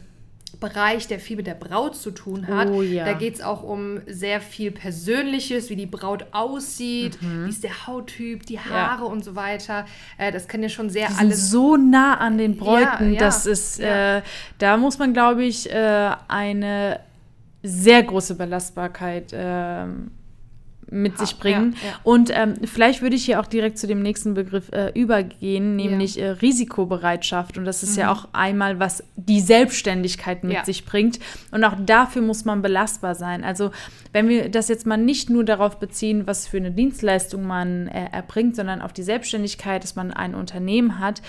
[0.60, 2.70] Bereich, der viel mit der Braut zu tun hat.
[2.70, 3.06] Oh, ja.
[3.06, 7.46] Da geht es auch um sehr viel Persönliches, wie die Braut aussieht, mhm.
[7.46, 9.08] wie ist der Hauttyp, die Haare ja.
[9.08, 9.86] und so weiter.
[10.18, 11.50] Äh, das kann ja schon sehr die alles.
[11.50, 13.14] so nah an den Bräuten.
[13.14, 14.22] Ja, das ist, äh,
[14.58, 17.00] da muss man, glaube ich, äh, eine
[17.64, 20.12] sehr große Belastbarkeit ähm,
[20.91, 21.75] mit sich bringen.
[21.82, 21.95] ja, ja.
[22.04, 26.19] Und ähm, vielleicht würde ich hier auch direkt zu dem nächsten Begriff äh, übergehen, nämlich
[26.21, 27.58] äh, Risikobereitschaft.
[27.58, 30.56] Und das ist ja auch einmal, was die Selbstständigkeit mit Mhm.
[30.58, 30.65] Ja.
[30.65, 31.19] sich bringt.
[31.51, 33.43] Und auch dafür muss man belastbar sein.
[33.45, 33.71] Also
[34.12, 38.08] wenn wir das jetzt mal nicht nur darauf beziehen, was für eine Dienstleistung man äh,
[38.12, 41.21] erbringt, sondern auf die Selbstständigkeit, dass man ein Unternehmen hat,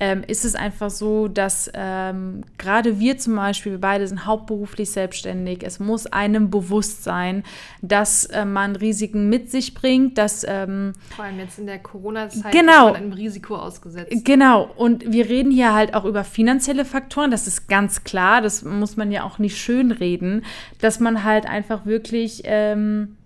[0.00, 4.90] ähm, ist es einfach so, dass ähm, gerade wir zum Beispiel, wir beide sind hauptberuflich
[4.90, 5.62] selbstständig.
[5.64, 7.42] Es muss einem bewusst sein,
[7.82, 12.52] dass äh, man Risiken mit sich bringt, dass ähm, Vor allem jetzt in der Corona-Zeit
[12.52, 12.88] Genau.
[12.88, 14.24] ist man einem Risiko ausgesetzt.
[14.24, 18.62] Genau, und wir reden hier halt auch über finanzielle Faktoren, das ist ganz klar, das
[18.64, 20.44] muss man ja auch nicht schönreden,
[20.80, 23.16] dass man halt einfach wirklich ähm,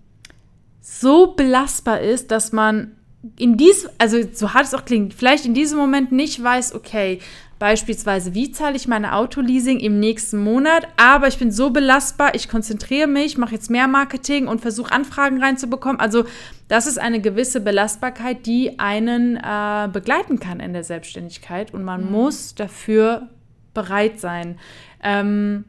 [0.81, 2.91] so belastbar ist, dass man
[3.37, 7.19] in diesem, also so hart es auch klingt, vielleicht in diesem Moment nicht weiß, okay,
[7.57, 12.49] beispielsweise, wie zahle ich meine Autoleasing im nächsten Monat, aber ich bin so belastbar, ich
[12.49, 16.01] konzentriere mich, mache jetzt mehr Marketing und versuche Anfragen reinzubekommen.
[16.01, 16.25] Also
[16.67, 22.11] das ist eine gewisse Belastbarkeit, die einen äh, begleiten kann in der Selbstständigkeit und man
[22.11, 23.29] muss dafür
[23.73, 24.59] bereit sein.
[25.01, 25.63] Ähm,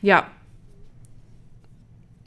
[0.00, 0.26] ja,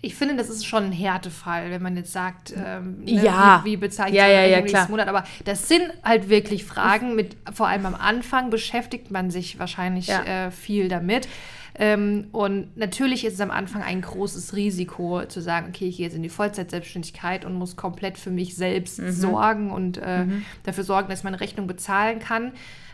[0.04, 3.62] Ich finde, das ist schon ein Härtefall, wenn man jetzt sagt, ähm, ne, Ja.
[3.64, 4.90] wie, wie ich Ja, ja, ja, klar.
[4.90, 5.08] Monat.
[5.08, 10.08] Aber das sind halt wirklich Fragen, mit vor allem am Anfang beschäftigt man sich wahrscheinlich
[10.08, 10.24] Ja.
[10.48, 11.28] äh, viel damit.
[11.76, 16.06] Ähm, und natürlich ist es am Anfang ein großes Risiko zu sagen, okay, ich gehe
[16.08, 19.12] jetzt in die Vollzeitselbstständigkeit und muss komplett für mich selbst Mhm.
[19.12, 20.26] sorgen und äh,
[20.64, 22.52] dafür sorgen, dass meine Rechnung bezahlen kann.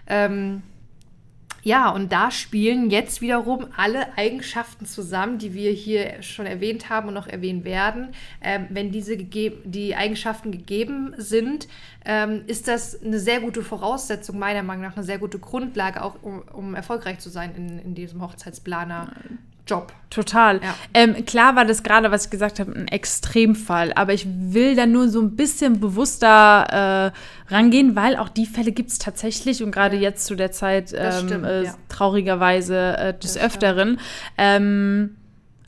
[0.07, 0.61] Ähm,
[1.63, 7.09] ja, und da spielen jetzt wiederum alle Eigenschaften zusammen, die wir hier schon erwähnt haben
[7.09, 8.09] und noch erwähnen werden.
[8.41, 11.67] Ähm, wenn diese die Eigenschaften gegeben sind,
[12.05, 16.15] ähm, ist das eine sehr gute Voraussetzung, meiner Meinung nach, eine sehr gute Grundlage, auch
[16.21, 18.21] um, um erfolgreich zu sein in, in diesem
[19.67, 19.93] Hochzeitsplaner-Job.
[20.09, 20.61] Total.
[20.63, 20.75] Ja.
[20.93, 24.85] Ähm, klar war das gerade, was ich gesagt habe, ein Extremfall, aber ich will da
[24.85, 27.11] nur so ein bisschen bewusster
[27.49, 30.93] äh, rangehen, weil auch die Fälle gibt es tatsächlich und gerade jetzt zu der Zeit
[30.95, 31.75] ähm, stimmt, äh, ja.
[31.89, 33.99] traurigerweise äh, des Das Öfteren.
[34.37, 35.17] Ähm,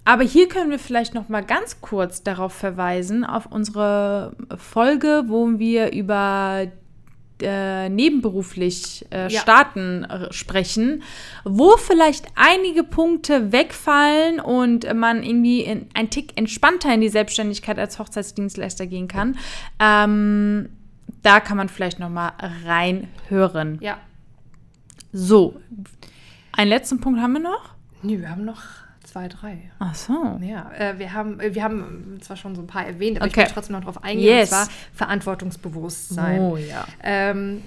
[0.05, 5.59] aber hier können wir vielleicht noch mal ganz kurz darauf verweisen, auf unsere Folge, wo
[5.59, 6.65] wir über
[7.41, 9.39] äh, nebenberuflich äh, Ja.
[9.41, 11.03] starten äh, sprechen,
[11.43, 17.79] wo vielleicht einige Punkte wegfallen und man irgendwie in, ein Tick entspannter in die Selbstständigkeit
[17.79, 19.37] als Hochzeitsdienstleister gehen kann.
[19.79, 20.69] Ähm,
[21.21, 22.33] da kann man vielleicht noch mal
[22.65, 23.77] reinhören.
[23.81, 23.97] Ja.
[25.11, 25.59] So,
[26.51, 27.75] einen letzten Punkt haben wir noch?
[28.03, 28.61] Nee, wir haben noch
[29.09, 29.71] zwei, drei.
[29.79, 30.39] Ach so.
[30.41, 33.33] Ja, äh, wir, haben, äh, wir haben zwar schon so ein paar erwähnt, aber ich
[33.33, 33.45] Okay.
[33.45, 34.25] will trotzdem noch drauf eingehen.
[34.25, 34.51] Yes.
[34.51, 36.39] Und zwar Verantwortungsbewusstsein.
[36.39, 36.85] Oh ja.
[37.03, 37.63] Ähm,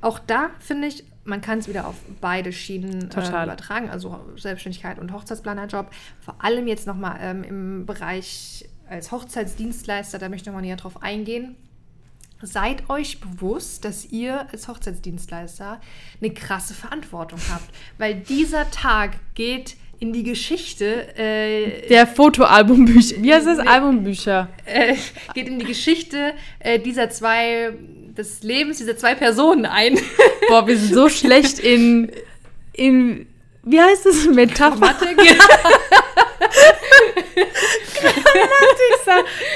[0.00, 4.98] auch da finde ich, man kann es wieder auf beide Schienen äh, übertragen, also Selbstständigkeit
[4.98, 5.90] und Hochzeitsplanerjob.
[6.20, 11.02] Vor allem jetzt nochmal ähm, im Bereich als Hochzeitsdienstleister, da möchte ich nochmal näher drauf
[11.02, 11.56] eingehen.
[12.42, 15.80] Seid euch bewusst, dass ihr als Hochzeitsdienstleister
[16.20, 17.64] eine krasse Verantwortung habt,
[17.96, 23.16] weil dieser Tag geht in die Geschichte äh, Der Fotoalbumbücher.
[23.20, 23.58] Wie heißt das?
[23.58, 23.66] Nee.
[23.66, 24.48] Albumbücher.
[24.66, 24.94] äh,
[25.34, 27.72] geht in die Geschichte äh, dieser zwei,
[28.16, 29.98] des Lebens dieser zwei Personen ein.
[30.48, 32.10] Boah, wir sind so schlecht in,
[32.72, 33.26] in
[33.62, 34.26] wie heißt das?
[34.26, 34.76] Metapher.
[34.76, 35.18] Grammatik.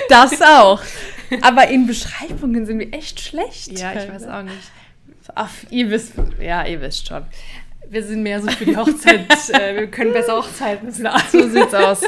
[0.08, 0.80] Das auch.
[1.42, 3.78] Aber in Beschreibungen sind wir echt schlecht.
[3.78, 4.56] ja, ich weiß auch nicht.
[5.34, 7.24] Ach, ihr wisst, ja, ihr wisst schon.
[7.90, 11.22] Wir sind mehr so für die Hochzeit, äh, wir können besser Hochzeiten planen.
[11.30, 12.02] So sieht's aus.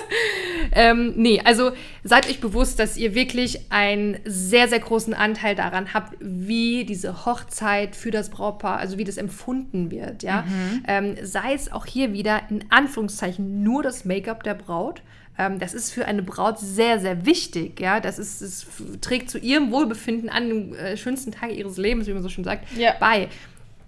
[0.73, 1.73] Ähm, nee, also
[2.05, 7.25] seid euch bewusst, dass ihr wirklich einen sehr, sehr großen Anteil daran habt, wie diese
[7.25, 10.45] Hochzeit für das Brautpaar, also wie das empfunden wird, ja.
[10.87, 15.03] Ähm, sei es auch hier wieder in Anführungszeichen nur das Make-up der Braut.
[15.39, 17.99] Ähm, das ist für eine Braut sehr, sehr wichtig, ja.
[18.01, 18.67] Das ist, es
[19.01, 22.45] trägt zu ihrem Wohlbefinden an dem äh, schönsten Tag ihres Lebens, wie man so schön
[22.45, 22.93] sagt, Ja.
[23.01, 23.29] bei.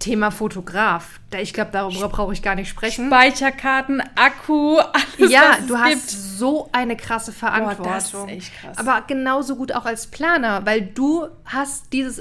[0.03, 1.19] Thema Fotograf.
[1.29, 3.07] Da, ich glaube, darüber brauche ich gar nicht sprechen.
[3.07, 6.09] Speicherkarten, Akku, alles, Ja, du hast gibt.
[6.09, 7.85] so eine krasse Verantwortung.
[7.85, 8.77] das ist echt krass.
[8.77, 12.19] Aber genauso gut auch als Planer, weil du hast dieses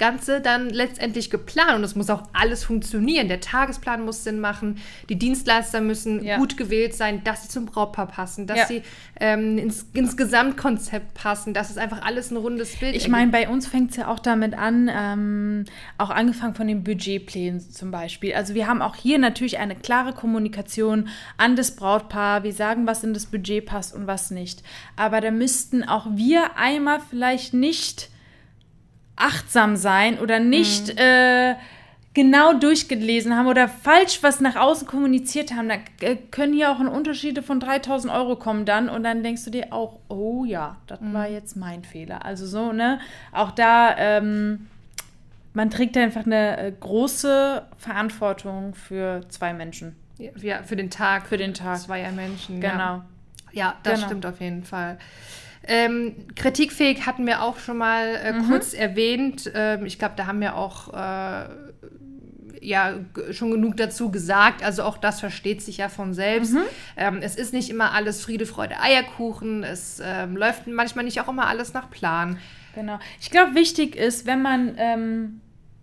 [0.00, 3.28] Ganze dann letztendlich geplant und es muss auch alles funktionieren.
[3.28, 4.78] Der Tagesplan muss Sinn machen,
[5.10, 6.38] die Dienstleister müssen Ja.
[6.38, 8.66] gut gewählt sein, dass sie zum Brautpaar passen, dass Ja.
[8.66, 8.82] sie
[9.20, 13.48] ähm, ins, ins Gesamtkonzept passen, dass es einfach alles ein rundes Bild Ich meine, bei
[13.48, 15.64] uns fängt es ja auch damit an, ähm,
[15.98, 18.32] auch angefangen von den Budgetplänen zum Beispiel.
[18.34, 22.42] Also wir haben auch hier natürlich eine klare Kommunikation an das Brautpaar.
[22.42, 24.62] Wir sagen, was in das Budget passt und was nicht.
[24.96, 28.08] Aber da müssten auch wir einmal vielleicht nicht
[29.16, 31.54] achtsam sein oder nicht äh,
[32.14, 36.80] genau durchgelesen haben oder falsch was nach außen kommuniziert haben, da äh, können hier auch
[36.80, 41.00] Unterschiede von 3000 Euro kommen dann und dann denkst du dir auch, oh ja, das
[41.00, 41.12] mhm.
[41.12, 42.24] war jetzt mein Fehler.
[42.24, 43.00] Also so, ne?
[43.32, 44.66] Auch da, ähm,
[45.54, 49.96] man trägt einfach eine äh, große Verantwortung für zwei Menschen.
[50.18, 51.28] Ja, für den Tag.
[51.28, 51.78] Für den Tag.
[51.78, 52.60] Zweier Menschen.
[52.60, 52.76] Genau.
[52.76, 53.04] Ja,
[53.52, 54.06] ja das genau.
[54.06, 54.98] stimmt auf jeden Fall.
[55.66, 58.48] Ähm, kritikfähig hatten wir auch schon mal äh, mhm.
[58.48, 59.50] kurz erwähnt.
[59.54, 61.48] Ähm, ich glaube, da haben wir auch äh,
[62.60, 62.94] ja
[63.30, 64.62] schon genug dazu gesagt.
[64.62, 66.54] Also auch das versteht sich ja von selbst.
[66.54, 66.62] Mhm.
[66.96, 69.62] Ähm, es ist nicht immer alles Friede, Freude, Eierkuchen.
[69.62, 72.38] Es ähm, läuft manchmal nicht auch immer alles nach Plan.
[72.74, 72.98] Genau.
[73.20, 75.40] Ich glaube, wichtig ist, wenn man ähm,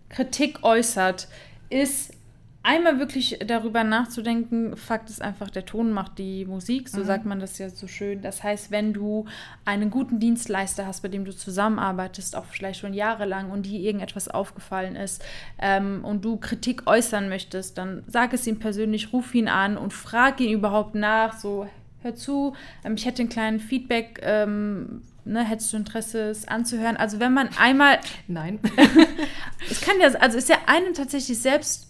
[0.10, 1.28] Kritik äußert,
[1.70, 2.14] ist
[2.68, 7.06] einmal wirklich darüber nachzudenken, Fakt ist einfach, der Ton macht die Musik, so mhm.
[7.06, 8.22] sagt man das ja so schön.
[8.22, 9.26] Das heißt, wenn du
[9.64, 14.28] einen guten Dienstleister hast, bei dem du zusammenarbeitest, auch vielleicht schon jahrelang und dir irgendetwas
[14.28, 15.24] aufgefallen ist
[15.60, 19.94] ähm, und du Kritik äußern möchtest, dann sag es ihm persönlich, ruf ihn an und
[19.94, 21.70] frag ihn überhaupt nach, so
[22.02, 22.54] hör zu,
[22.84, 24.20] ähm, ich hätte einen kleinen Feedback.
[24.24, 26.96] Ähm, Ne, hättest du Interesse, es anzuhören?
[26.96, 28.00] Also wenn man einmal.
[28.30, 28.62] Nein.
[29.70, 31.88] es kann ja, also ist ja einem tatsächlich selbst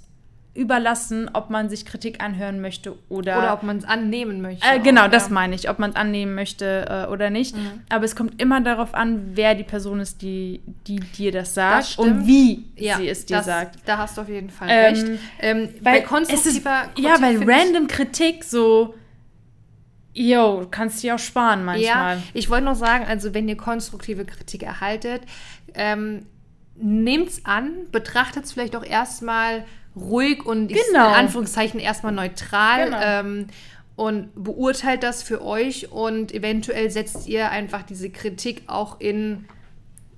[0.57, 3.37] überlassen, ob man sich Kritik anhören möchte oder.
[3.37, 4.67] Oder ob man es annehmen möchte.
[4.67, 5.33] Äh, genau, auch, das ja.
[5.33, 7.55] meine ich, ob man es annehmen möchte äh, oder nicht.
[7.55, 7.83] Mhm.
[7.89, 11.77] Aber es kommt immer darauf an, wer die Person ist, die, die dir das sagt
[11.77, 13.79] das und wie ja, sie es dir das, sagt.
[13.85, 15.05] Da hast du auf jeden Fall ähm, recht.
[15.39, 18.95] Ähm, bei konstruktiver ist, Ja, weil random Kritik so.
[20.13, 22.17] Jo, kannst du ja auch sparen manchmal.
[22.17, 25.21] Ja, ich wollte noch sagen, also wenn ihr konstruktive Kritik erhaltet,
[25.75, 26.25] ähm,
[26.75, 29.65] nehmt es an, betrachtet es vielleicht auch erstmal
[29.99, 31.09] ruhig und genau.
[31.09, 32.85] in Anführungszeichen erstmal neutral.
[32.85, 32.99] Genau.
[33.01, 33.47] Ähm,
[33.95, 39.45] und beurteilt das für euch und eventuell setzt ihr einfach diese Kritik auch in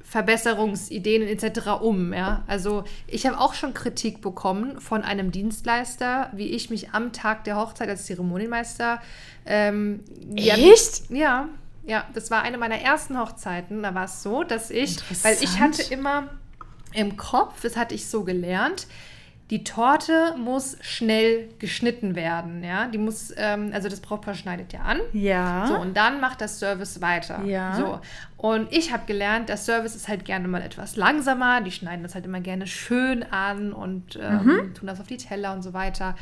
[0.10, 1.82] Verbesserungsideen etc.
[1.82, 2.14] um.
[2.14, 2.44] Ja?
[2.48, 7.46] Also ich habe auch schon Kritik bekommen von einem Dienstleister, wie ich mich am Tag
[7.46, 9.02] der Hochzeit als Zeremonienmeister.
[9.46, 10.02] Ähm,
[10.36, 11.10] Echt?
[11.10, 11.48] Ja,
[11.86, 13.84] ja, das war eine meiner ersten Hochzeiten.
[13.84, 16.30] Da war es so, dass ich, weil ich hatte immer
[16.94, 18.88] im Kopf, das hatte ich so gelernt,
[19.50, 22.88] die Torte muss schnell geschnitten werden, ja.
[22.88, 25.00] Die muss, ähm, also das Brautpaar schneidet ja an.
[25.12, 25.66] Ja.
[25.68, 27.44] So, und dann macht das Service weiter.
[27.44, 27.74] Ja.
[27.76, 28.00] So.
[28.38, 31.62] Und ich habe gelernt, das Service ist halt gerne mal etwas langsamer.
[31.62, 34.74] Die schneiden das halt immer gerne schön an und ähm, mhm.
[34.76, 36.16] tun das auf die Teller und so weiter.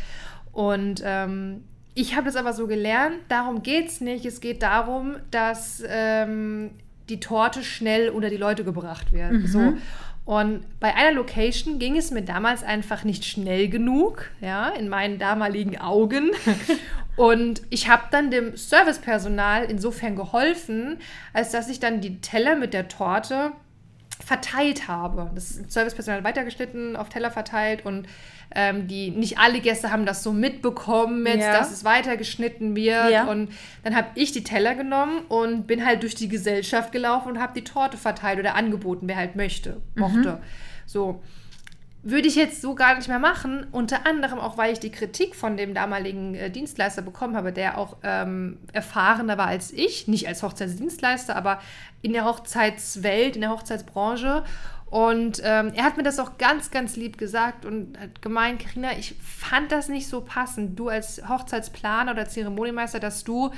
[0.53, 4.25] Und ähm, ich habe das aber so gelernt, darum geht es nicht.
[4.25, 6.71] Es geht darum, dass ähm,
[7.09, 9.31] die Torte schnell unter die Leute gebracht wird.
[9.31, 9.47] Mhm.
[9.47, 9.73] So.
[10.25, 15.19] Und bei einer Location ging es mir damals einfach nicht schnell genug, ja, in meinen
[15.19, 16.31] damaligen Augen.
[17.15, 20.97] Und ich habe dann dem Servicepersonal insofern geholfen,
[21.33, 23.53] als dass ich dann die Teller mit der Torte
[24.27, 25.31] verteilt habe.
[25.35, 28.07] Das Servicepersonal weitergeschnitten, auf Teller verteilt und
[28.53, 31.57] ähm, die nicht alle Gäste haben das so mitbekommen, jetzt, ja.
[31.57, 33.09] dass es weitergeschnitten wird.
[33.09, 33.23] Ja.
[33.27, 37.39] Und dann habe ich die Teller genommen und bin halt durch die Gesellschaft gelaufen und
[37.39, 40.01] habe die Torte verteilt oder angeboten, wer halt möchte, mhm.
[40.01, 40.31] mochte.
[40.33, 40.37] Mhm.
[40.85, 41.21] So.
[42.03, 45.35] Würde ich jetzt so gar nicht mehr machen, unter anderem auch, weil ich die Kritik
[45.35, 50.27] von dem damaligen äh, Dienstleister bekommen habe, der auch ähm, erfahrener war als ich, nicht
[50.27, 51.59] als Hochzeitsdienstleister, aber
[52.01, 54.43] in der Hochzeitswelt, in der Hochzeitsbranche.
[54.89, 58.97] Und ähm, er hat mir das auch ganz, ganz lieb gesagt und hat gemeint, Karina,
[58.97, 60.79] ich fand das nicht so passend.
[60.79, 63.51] Du als Hochzeitsplaner oder Zeremoniemeister, dass du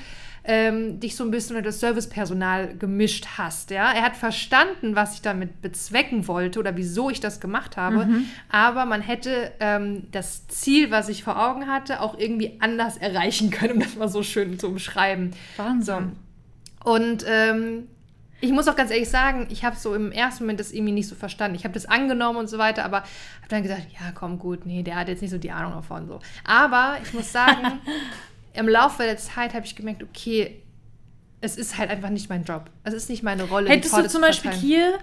[0.43, 3.69] ähm, dich so ein bisschen mit das Servicepersonal gemischt hast.
[3.69, 3.91] Ja?
[3.91, 8.05] Er hat verstanden, was ich damit bezwecken wollte oder wieso ich das gemacht habe.
[8.05, 8.25] Mhm.
[8.49, 13.51] Aber man hätte ähm, das Ziel, was ich vor Augen hatte, auch irgendwie anders erreichen
[13.51, 15.35] können, um das mal so schön zu umschreiben.
[15.57, 16.15] Wahnsinn.
[16.83, 16.91] So.
[16.91, 17.87] Und ähm,
[18.41, 21.07] ich muss auch ganz ehrlich sagen, ich habe so im ersten Moment das irgendwie nicht
[21.07, 21.55] so verstanden.
[21.55, 24.83] Ich habe das angenommen und so weiter, aber habe dann gesagt, ja, komm, gut, nee,
[24.83, 26.07] der hat jetzt nicht so die Ahnung davon.
[26.07, 26.19] So.
[26.45, 27.81] Aber ich muss sagen,
[28.53, 30.61] im Laufe der Zeit habe ich gemerkt, okay,
[31.41, 32.69] es ist halt einfach nicht mein Job.
[32.83, 33.69] Es ist nicht meine Rolle.
[33.69, 34.99] Hättest du zum Beispiel hier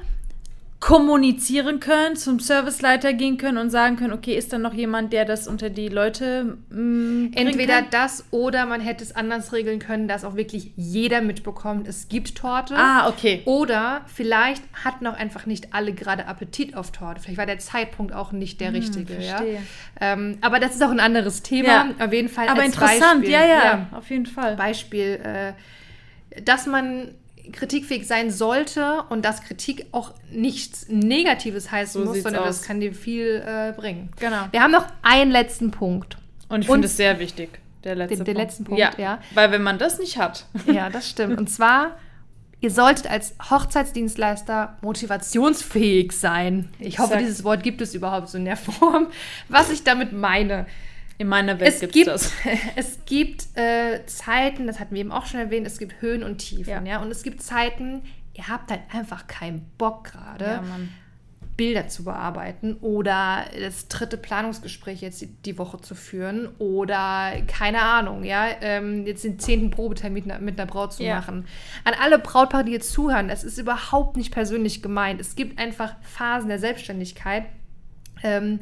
[0.87, 5.25] kommunizieren können, zum Serviceleiter gehen können und sagen können, okay, ist da noch jemand, der
[5.25, 7.87] das unter die Leute mh, mm, Entweder kann?
[7.90, 12.37] das oder man hätte es anders regeln können, dass auch wirklich jeder mitbekommt, es gibt
[12.37, 12.77] Torte.
[12.77, 13.42] Ah, okay.
[13.46, 17.20] Oder vielleicht hatten auch einfach nicht alle gerade Appetit auf Torte.
[17.20, 19.14] Vielleicht war der Zeitpunkt auch nicht der hm, richtige.
[19.14, 19.55] Verstehe.
[19.55, 19.61] Ja?
[20.01, 21.68] Ähm, aber das ist auch ein anderes Thema.
[21.68, 21.87] Ja.
[21.99, 22.46] Auf jeden Fall.
[22.46, 24.55] Aber interessant, Beispiel, ja, ja, ja, auf jeden Fall.
[24.55, 27.09] Beispiel, äh, dass man
[27.52, 32.59] kritikfähig sein sollte und dass Kritik auch nichts Negatives heißen so muss, sondern aus.
[32.59, 34.11] das kann dir viel äh, bringen.
[34.18, 34.46] Genau.
[34.50, 36.18] Wir haben noch einen letzten Punkt.
[36.48, 39.20] Und ich finde es sehr wichtig, der letzte den, den letzten Punkt, ja, ja.
[39.35, 40.46] Weil wenn man das nicht hat.
[40.72, 41.38] Ja, das stimmt.
[41.38, 41.96] Und zwar
[42.61, 46.68] ihr solltet als Hochzeitsdienstleister motivationsfähig sein.
[46.78, 47.20] Ich hoffe, Exakt.
[47.22, 49.09] dieses Wort gibt es überhaupt so in der Form.
[49.48, 50.66] Was ich damit meine.
[51.18, 52.33] In meiner Welt Es gibt's gibt, das.
[52.76, 56.38] es gibt äh, Zeiten, das hatten wir eben auch schon erwähnt, es gibt Höhen und
[56.38, 56.68] Tiefen.
[56.68, 56.83] Ja.
[56.83, 57.02] Ja.
[57.02, 58.02] Und es gibt Zeiten,
[58.35, 60.44] ihr habt halt einfach keinen Bock gerade.
[60.44, 60.62] Ja.
[61.57, 67.81] Bilder zu bearbeiten oder das dritte Planungsgespräch jetzt die, die Woche zu führen oder keine
[67.81, 71.14] Ahnung, ja, ähm, jetzt den zehnten Probetermin mit, mit einer Braut zu Ja.
[71.16, 71.46] machen.
[71.85, 75.18] An alle Brautpaare, die jetzt zuhören, das ist überhaupt nicht persönlich gemeint.
[75.18, 77.44] Es gibt einfach Phasen der Selbstständigkeit.
[78.22, 78.61] Ähm,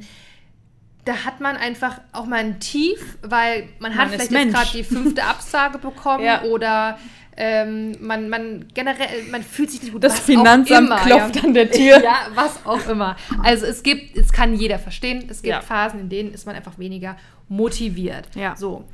[1.04, 4.70] da hat man einfach auch mal ein Tief, weil man, hat Man ist vielleicht gerade
[4.72, 6.42] die fünfte Absage bekommen Ja.
[6.44, 6.98] oder
[7.36, 10.04] ähm, man, man generell, man fühlt sich nicht gut.
[10.04, 11.42] Das Finanzamt immer, klopft ja.
[11.42, 12.00] an der Tür.
[12.04, 13.16] Ja, was auch immer.
[13.42, 15.60] Also es gibt, es kann jeder verstehen, es gibt Ja.
[15.60, 17.16] Phasen, in denen ist man einfach weniger
[17.48, 18.28] motiviert.
[18.34, 18.54] Ja.
[18.56, 18.84] So.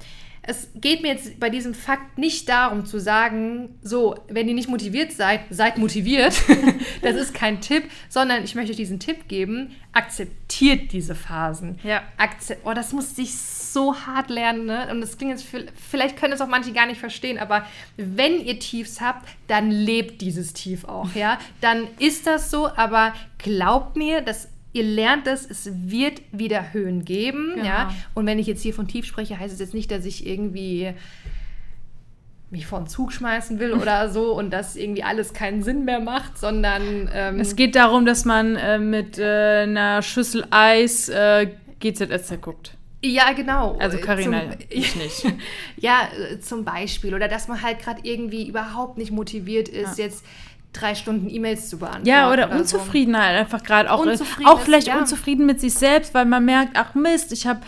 [0.42, 4.68] Es geht mir jetzt bei diesem Fakt nicht darum zu sagen, so, wenn ihr nicht
[4.70, 6.34] motiviert seid, seid motiviert.
[7.02, 11.78] das ist kein Tipp, sondern ich möchte euch diesen Tipp geben, akzeptiert diese Phasen.
[11.84, 12.02] Ja.
[12.16, 14.88] Akze oh, das musste ich so hart lernen, ne?
[14.90, 18.44] Und das klingt jetzt, viel- vielleicht können es auch manche gar nicht verstehen, aber wenn
[18.44, 21.38] ihr Tiefs habt, dann lebt dieses Tief auch, ja?
[21.60, 27.04] Dann ist das so, aber glaubt mir, dass ihr lernt es, es wird wieder Höhen
[27.04, 27.66] geben, Genau.
[27.66, 27.94] ja?
[28.14, 30.92] Und wenn ich jetzt hier von Tief spreche, heißt es jetzt nicht, dass ich irgendwie
[32.50, 36.00] mich vor den Zug schmeißen will oder so und dass irgendwie alles keinen Sinn mehr
[36.00, 41.48] macht, sondern ähm, Es geht darum, dass man äh, mit äh, einer Schüssel Eis äh,
[41.78, 42.74] GZSZ guckt.
[43.04, 43.76] ja genau.
[43.78, 45.24] Also Äh, Carina, zum- ich nicht.
[45.76, 47.14] Ja, äh, zum Beispiel.
[47.14, 50.24] Oder dass man halt gerade irgendwie überhaupt nicht motiviert ist, jetzt
[50.72, 52.08] drei Stunden E-Mails zu beantworten.
[52.08, 52.58] Ja, oder, so.
[52.58, 54.06] Unzufriedenheit einfach gerade auch.
[54.44, 54.98] auch vielleicht ja.
[54.98, 57.60] unzufrieden mit sich selbst, weil man merkt, ach Mist, ich habe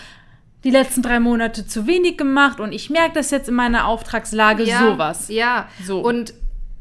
[0.64, 4.62] die letzten drei Monate zu wenig gemacht und ich merke das jetzt in meiner Auftragslage
[4.62, 5.28] ja, sowas.
[5.28, 6.00] Ja, So.
[6.00, 6.34] Und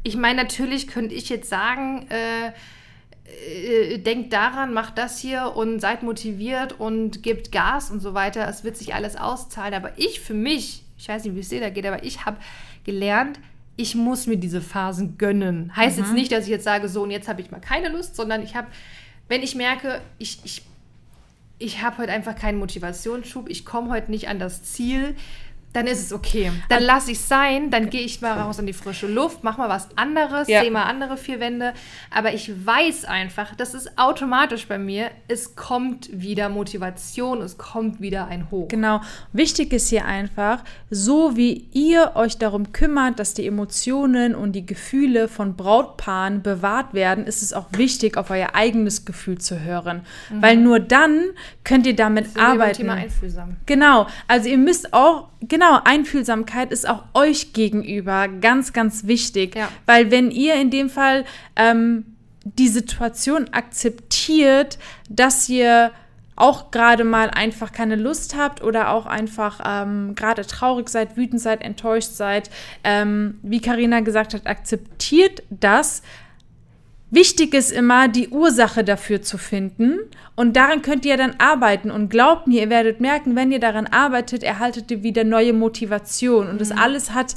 [0.04, 2.52] ich meine, natürlich könnte ich jetzt sagen, äh,
[3.94, 8.48] äh, denkt daran, macht das hier und seid motiviert und gebt Gas und so weiter.
[8.48, 9.74] Es wird sich alles auszahlen.
[9.74, 12.36] Aber ich für mich, ich weiß nicht, wie es dir da geht, aber ich habe
[12.84, 13.38] gelernt,
[13.76, 15.74] ich muss mir diese Phasen gönnen.
[15.74, 16.04] Heißt Mhm.
[16.04, 18.42] jetzt nicht, dass ich jetzt sage, so und jetzt habe ich mal keine Lust, sondern
[18.42, 18.68] ich habe,
[19.28, 20.62] wenn ich merke, ich, ich
[21.58, 25.14] ich habe heute einfach keinen Motivationsschub, ich komme heute nicht an das Ziel,
[25.72, 26.52] dann ist es okay.
[26.68, 29.56] Dann lasse ich es sein, dann gehe ich mal raus in die frische Luft, mach
[29.56, 30.60] mal was anderes, Ja.
[30.60, 31.72] sehe mal andere vier Wände.
[32.10, 38.00] Aber ich weiß einfach, das ist automatisch bei mir, es kommt wieder Motivation, es kommt
[38.00, 38.68] wieder ein Hoch.
[38.68, 39.00] Genau.
[39.32, 44.66] Wichtig ist hier einfach, so wie ihr euch darum kümmert, dass die Emotionen und die
[44.66, 50.02] Gefühle von Brautpaaren bewahrt werden, ist es auch wichtig, auf euer eigenes Gefühl zu hören.
[50.30, 51.30] Weil nur dann
[51.64, 52.76] könnt ihr damit wir beim arbeiten.
[52.76, 53.56] Thema einfühlsam.
[53.66, 59.56] Genau, also ihr müsst auch, genau, Einfühlsamkeit ist auch euch gegenüber ganz, ganz wichtig.
[59.56, 59.68] Ja.
[59.86, 61.24] Weil wenn ihr in dem Fall
[61.56, 62.04] ähm,
[62.44, 65.92] die Situation akzeptiert, dass ihr
[66.34, 71.40] auch gerade mal einfach keine Lust habt oder auch einfach ähm, gerade traurig seid, wütend
[71.40, 72.50] seid, enttäuscht seid,
[72.84, 76.02] ähm, wie Karina gesagt hat, akzeptiert das,
[77.12, 79.98] Wichtig ist immer, die Ursache dafür zu finden.
[80.34, 81.90] Und daran könnt ihr dann arbeiten.
[81.90, 86.48] Und glaubt mir, ihr werdet merken, wenn ihr daran arbeitet, erhaltet ihr wieder neue Motivation.
[86.48, 87.36] Und das alles hat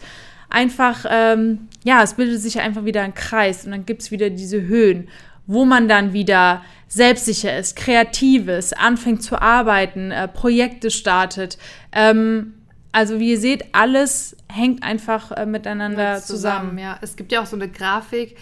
[0.49, 3.65] einfach, ähm, ja, es bildet sich einfach wieder ein Kreis.
[3.65, 5.09] Und dann gibt es wieder diese Höhen,
[5.45, 11.57] wo man dann wieder selbstsicher ist, kreativ ist, anfängt zu arbeiten, äh, Projekte startet.
[11.91, 12.53] Ähm,
[12.93, 16.77] also wie ihr seht, alles hängt einfach äh, miteinander zusammen.
[16.77, 18.38] Ja, es gibt ja auch so eine Grafik.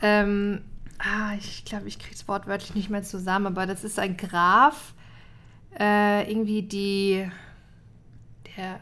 [0.00, 0.60] Ähm,
[0.98, 4.94] ah, ich glaube, ich kriege es wortwörtlich nicht mehr zusammen, aber das ist ein Graph.
[5.78, 7.30] Äh, irgendwie die
[8.56, 8.80] der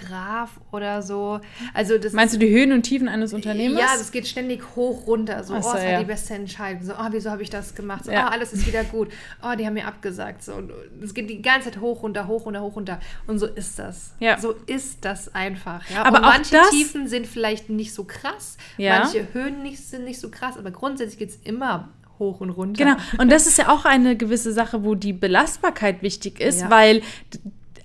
[0.00, 1.40] Unternehmergraph oder so.
[1.74, 3.80] Also das Meinst du die Höhen und Tiefen eines Unternehmers?
[3.80, 5.42] Ja, das geht ständig hoch runter.
[5.44, 5.98] So, so, oh, es war ja.
[6.00, 6.82] die beste Entscheidung.
[6.84, 8.04] So, oh, wieso habe ich das gemacht?
[8.04, 8.26] So, Ja.
[8.26, 9.08] oh, alles ist wieder gut.
[9.42, 10.42] Oh, die haben mir abgesagt.
[10.42, 10.52] So,
[11.02, 13.00] es geht die ganze Zeit hoch, runter, hoch, runter, hoch, runter.
[13.26, 14.14] Und so ist das.
[14.20, 14.38] Ja.
[14.38, 15.88] So ist das einfach.
[15.90, 16.04] Ja?
[16.04, 18.56] Aber und manche das- Tiefen sind vielleicht nicht so krass.
[18.76, 19.00] Ja.
[19.00, 20.56] Manche Höhen nicht, sind nicht so krass.
[20.56, 22.84] Aber grundsätzlich geht es immer hoch und runter.
[22.84, 22.96] Genau.
[23.18, 26.70] Und das ist ja auch eine gewisse Sache, wo die Belastbarkeit wichtig ist, Ja.
[26.70, 27.00] weil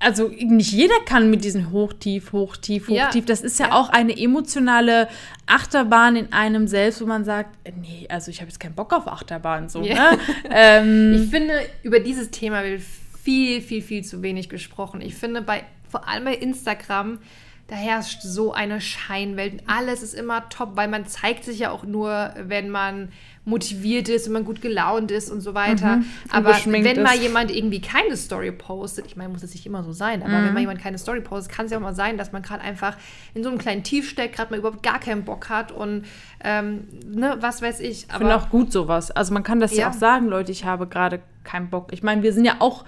[0.06, 3.08] also nicht jeder kann mit diesen Hochtief, Hochtief, Ja.
[3.08, 3.26] Hochtief.
[3.26, 3.74] Das ist ja, Ja.
[3.74, 5.08] auch eine emotionale
[5.48, 7.50] Achterbahn in einem selbst, wo man sagt,
[7.82, 9.82] nee, also ich habe jetzt keinen Bock auf Achterbahn so.
[9.84, 10.12] Ja.
[10.12, 10.20] Ne?
[10.52, 12.82] ähm, Ich finde, über dieses Thema wird
[13.24, 15.02] viel, viel, viel zu wenig gesprochen.
[15.02, 17.20] Ich finde, bei vor allem bei Instagram
[17.68, 19.64] da herrscht so eine Scheinwelt.
[19.66, 23.12] Alles ist immer top, weil man zeigt sich ja auch nur, wenn man
[23.46, 25.98] motiviert ist, wenn man gut gelaunt ist und so weiter.
[25.98, 27.22] Mhm, aber wenn mal ist.
[27.22, 30.46] jemand irgendwie keine Story postet, ich meine, muss es nicht immer so sein, aber Mhm.
[30.48, 32.62] wenn mal jemand keine Story postet, kann es ja auch mal sein, dass man gerade
[32.64, 32.98] einfach
[33.36, 36.06] in so einem kleinen Tief steckt, gerade mal überhaupt gar keinen Bock hat und
[36.44, 38.08] ähm, ne, was weiß ich.
[38.10, 39.12] Ich finde auch gut sowas.
[39.12, 39.82] Also man kann das ja.
[39.84, 39.90] Ja.
[39.90, 41.90] auch sagen, Leute, ich habe gerade keinen Bock.
[41.94, 42.84] Ich meine, wir sind ja auch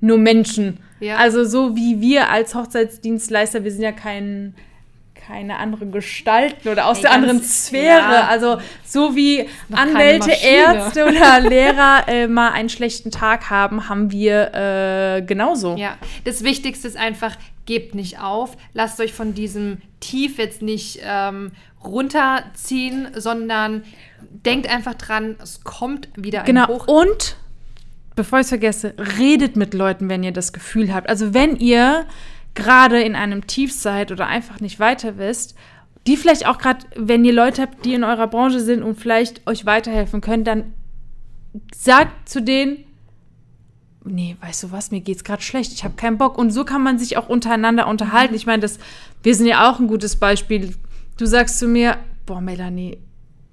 [0.00, 0.80] nur Menschen.
[0.98, 1.16] Ja.
[1.18, 4.54] Also so wie wir als Hochzeitsdienstleister, wir sind ja kein,
[5.30, 7.86] keine anderen Gestalten oder aus Ey, der anderen Sphäre.
[7.98, 8.26] ja.
[8.28, 10.30] Also so wie Anwälte.
[10.32, 15.76] Ärzte oder Lehrer äh, mal einen schlechten Tag haben, haben wir äh, genauso.
[15.76, 21.00] Ja, das Wichtigste ist einfach, gebt nicht auf, lasst euch von diesem Tief jetzt nicht
[21.04, 21.52] ähm,
[21.84, 23.84] runterziehen, sondern
[24.20, 26.66] denkt einfach dran, es kommt wieder ein Genau.
[26.68, 26.88] Hoch.
[26.88, 27.36] Und
[28.16, 31.08] bevor ich es vergesse, redet mit Leuten, wenn ihr das Gefühl habt.
[31.08, 32.04] Also wenn ihr
[32.54, 35.54] gerade in einem Tief seid oder einfach nicht weiter wisst,
[36.06, 39.46] die vielleicht auch gerade, wenn ihr Leute habt, die in eurer Branche sind und vielleicht
[39.46, 40.72] euch weiterhelfen können, dann
[41.74, 42.84] sagt zu denen,
[44.04, 46.38] nee, weißt du was, mir geht's gerade schlecht, ich habe keinen Bock.
[46.38, 48.34] Und so kann man sich auch untereinander unterhalten.
[48.34, 48.78] Ich meine, das,
[49.22, 50.74] wir sind ja auch ein gutes Beispiel.
[51.16, 52.98] Du sagst zu mir, boah, Melanie,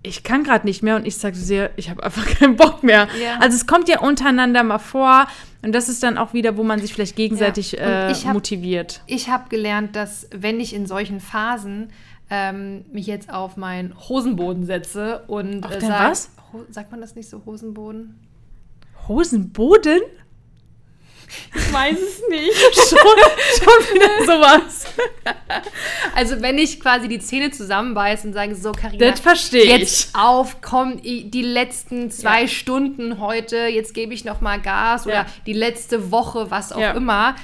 [0.03, 3.07] ich kann gerade nicht mehr und ich sage dir, ich habe einfach keinen Bock mehr.
[3.21, 3.39] Ja.
[3.39, 5.27] Also es kommt ja untereinander mal vor
[5.63, 8.07] und das ist dann auch wieder, wo man sich vielleicht gegenseitig Ja.
[8.07, 9.01] Äh, ich hab- motiviert.
[9.07, 11.89] Ich habe gelernt, dass wenn ich in solchen Phasen
[12.29, 16.29] ähm, mich jetzt auf meinen Hosenboden setze und Auf äh, sag- was?
[16.53, 18.19] Ho sagt man das nicht so, Hosenboden?
[19.07, 19.99] Hosenboden?
[21.53, 22.53] Ich weiß es nicht.
[22.73, 24.85] schon, schon wieder sowas.
[26.15, 29.69] Also wenn ich quasi die Zähne zusammenbeiße und sage, so Carina, Das verstehe ich.
[29.79, 32.47] jetzt auf, komm, die letzten zwei Ja.
[32.47, 35.25] Stunden heute, jetzt gebe ich noch mal Gas oder Ja.
[35.45, 36.91] die letzte Woche, was auch Ja.
[36.91, 37.35] immer.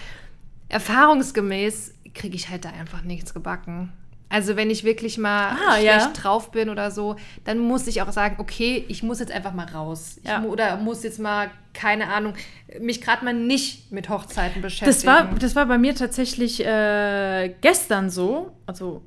[0.70, 3.92] Erfahrungsgemäß kriege ich halt da einfach nichts gebacken.
[4.34, 6.12] Also wenn ich wirklich mal Ah, schlecht ja.
[6.16, 9.68] drauf bin oder so, dann muss ich auch sagen, okay, ich muss jetzt einfach mal
[9.68, 10.18] raus.
[10.24, 10.40] Ich Ja.
[10.40, 12.34] mu oder muss jetzt mal, keine Ahnung,
[12.80, 14.90] mich gerade mal nicht mit Hochzeiten beschäftigen.
[14.92, 18.52] Das war, das war bei mir tatsächlich äh, gestern so.
[18.66, 19.04] Also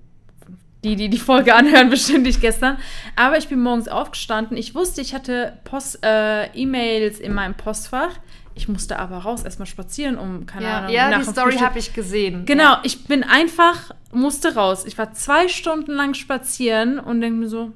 [0.84, 2.78] die, die die Folge anhören, bestimmt nicht gestern.
[3.16, 4.56] Aber ich bin morgens aufgestanden.
[4.56, 8.12] Ich wusste, ich hatte Post, äh, E-Mails in meinem Postfach.
[8.56, 11.78] Ich musste aber raus, erstmal spazieren, um, keine ja, Ahnung, ja nach die Story habe
[11.78, 12.46] ich gesehen.
[12.46, 12.80] Genau, Ja.
[12.84, 14.86] ich bin einfach, musste raus.
[14.86, 17.72] Ich war zwei Stunden lang spazieren und denke mir so,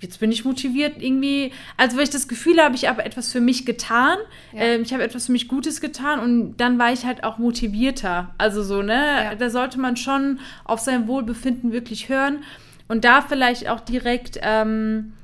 [0.00, 1.52] jetzt bin ich motiviert irgendwie.
[1.78, 4.18] Also, weil ich das Gefühl habe, ich habe etwas für mich getan.
[4.52, 4.60] Ja.
[4.60, 8.34] Ähm, ich habe etwas für mich Gutes getan und dann war ich halt auch motivierter.
[8.36, 9.24] Also so, ne?
[9.24, 9.34] Ja.
[9.34, 12.44] Da sollte man schon auf sein Wohlbefinden wirklich hören.
[12.86, 15.14] Und da vielleicht auch direkt, ähm,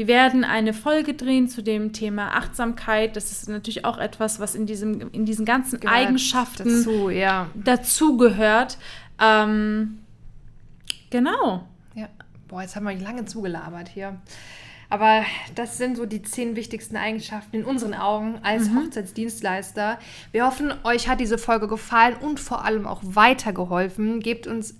[0.00, 3.16] wir werden eine Folge drehen zu dem Thema Achtsamkeit.
[3.16, 7.50] Das ist natürlich auch etwas, was in, diesem, in diesen ganzen Gehört Eigenschaften dazu, ja.
[7.54, 8.78] dazugehört.
[9.20, 9.98] Ähm,
[11.10, 11.68] genau.
[11.94, 12.08] Ja.
[12.48, 14.16] Boah, jetzt haben wir lange zugelabert hier.
[14.88, 15.22] Aber
[15.54, 19.98] das sind so die zehn wichtigsten Eigenschaften in unseren Augen als Hochzeitsdienstleister.
[20.32, 24.20] Wir hoffen, euch hat diese Folge gefallen und vor allem auch weitergeholfen.
[24.20, 24.78] Gebt uns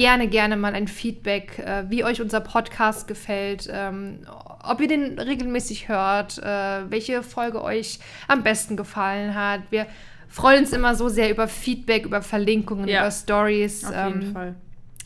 [0.00, 4.20] gerne, gerne mal ein Feedback, äh, wie euch unser Podcast gefällt, ähm,
[4.66, 9.60] ob ihr den regelmäßig hört, äh, welche Folge euch am besten gefallen hat.
[9.68, 9.86] Wir
[10.30, 13.00] freuen uns immer so sehr über Feedback, über Verlinkungen, Ja.
[13.02, 13.84] über Stories.
[13.84, 14.54] Auf ähm, jeden Fall.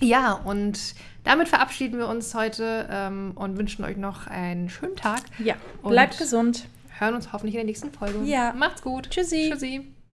[0.01, 0.79] ja, und
[1.25, 5.23] damit verabschieden wir uns heute ähm, und wünschen euch noch einen schönen Tag.
[5.41, 6.67] Ja, Und- bleibt gesund.
[7.01, 8.21] Hören uns hoffentlich in der nächsten Folge.
[8.25, 8.53] Ja.
[8.57, 9.11] Macht's gut.
[9.11, 9.51] Tschüssi.
[9.51, 9.94] Tschüssi.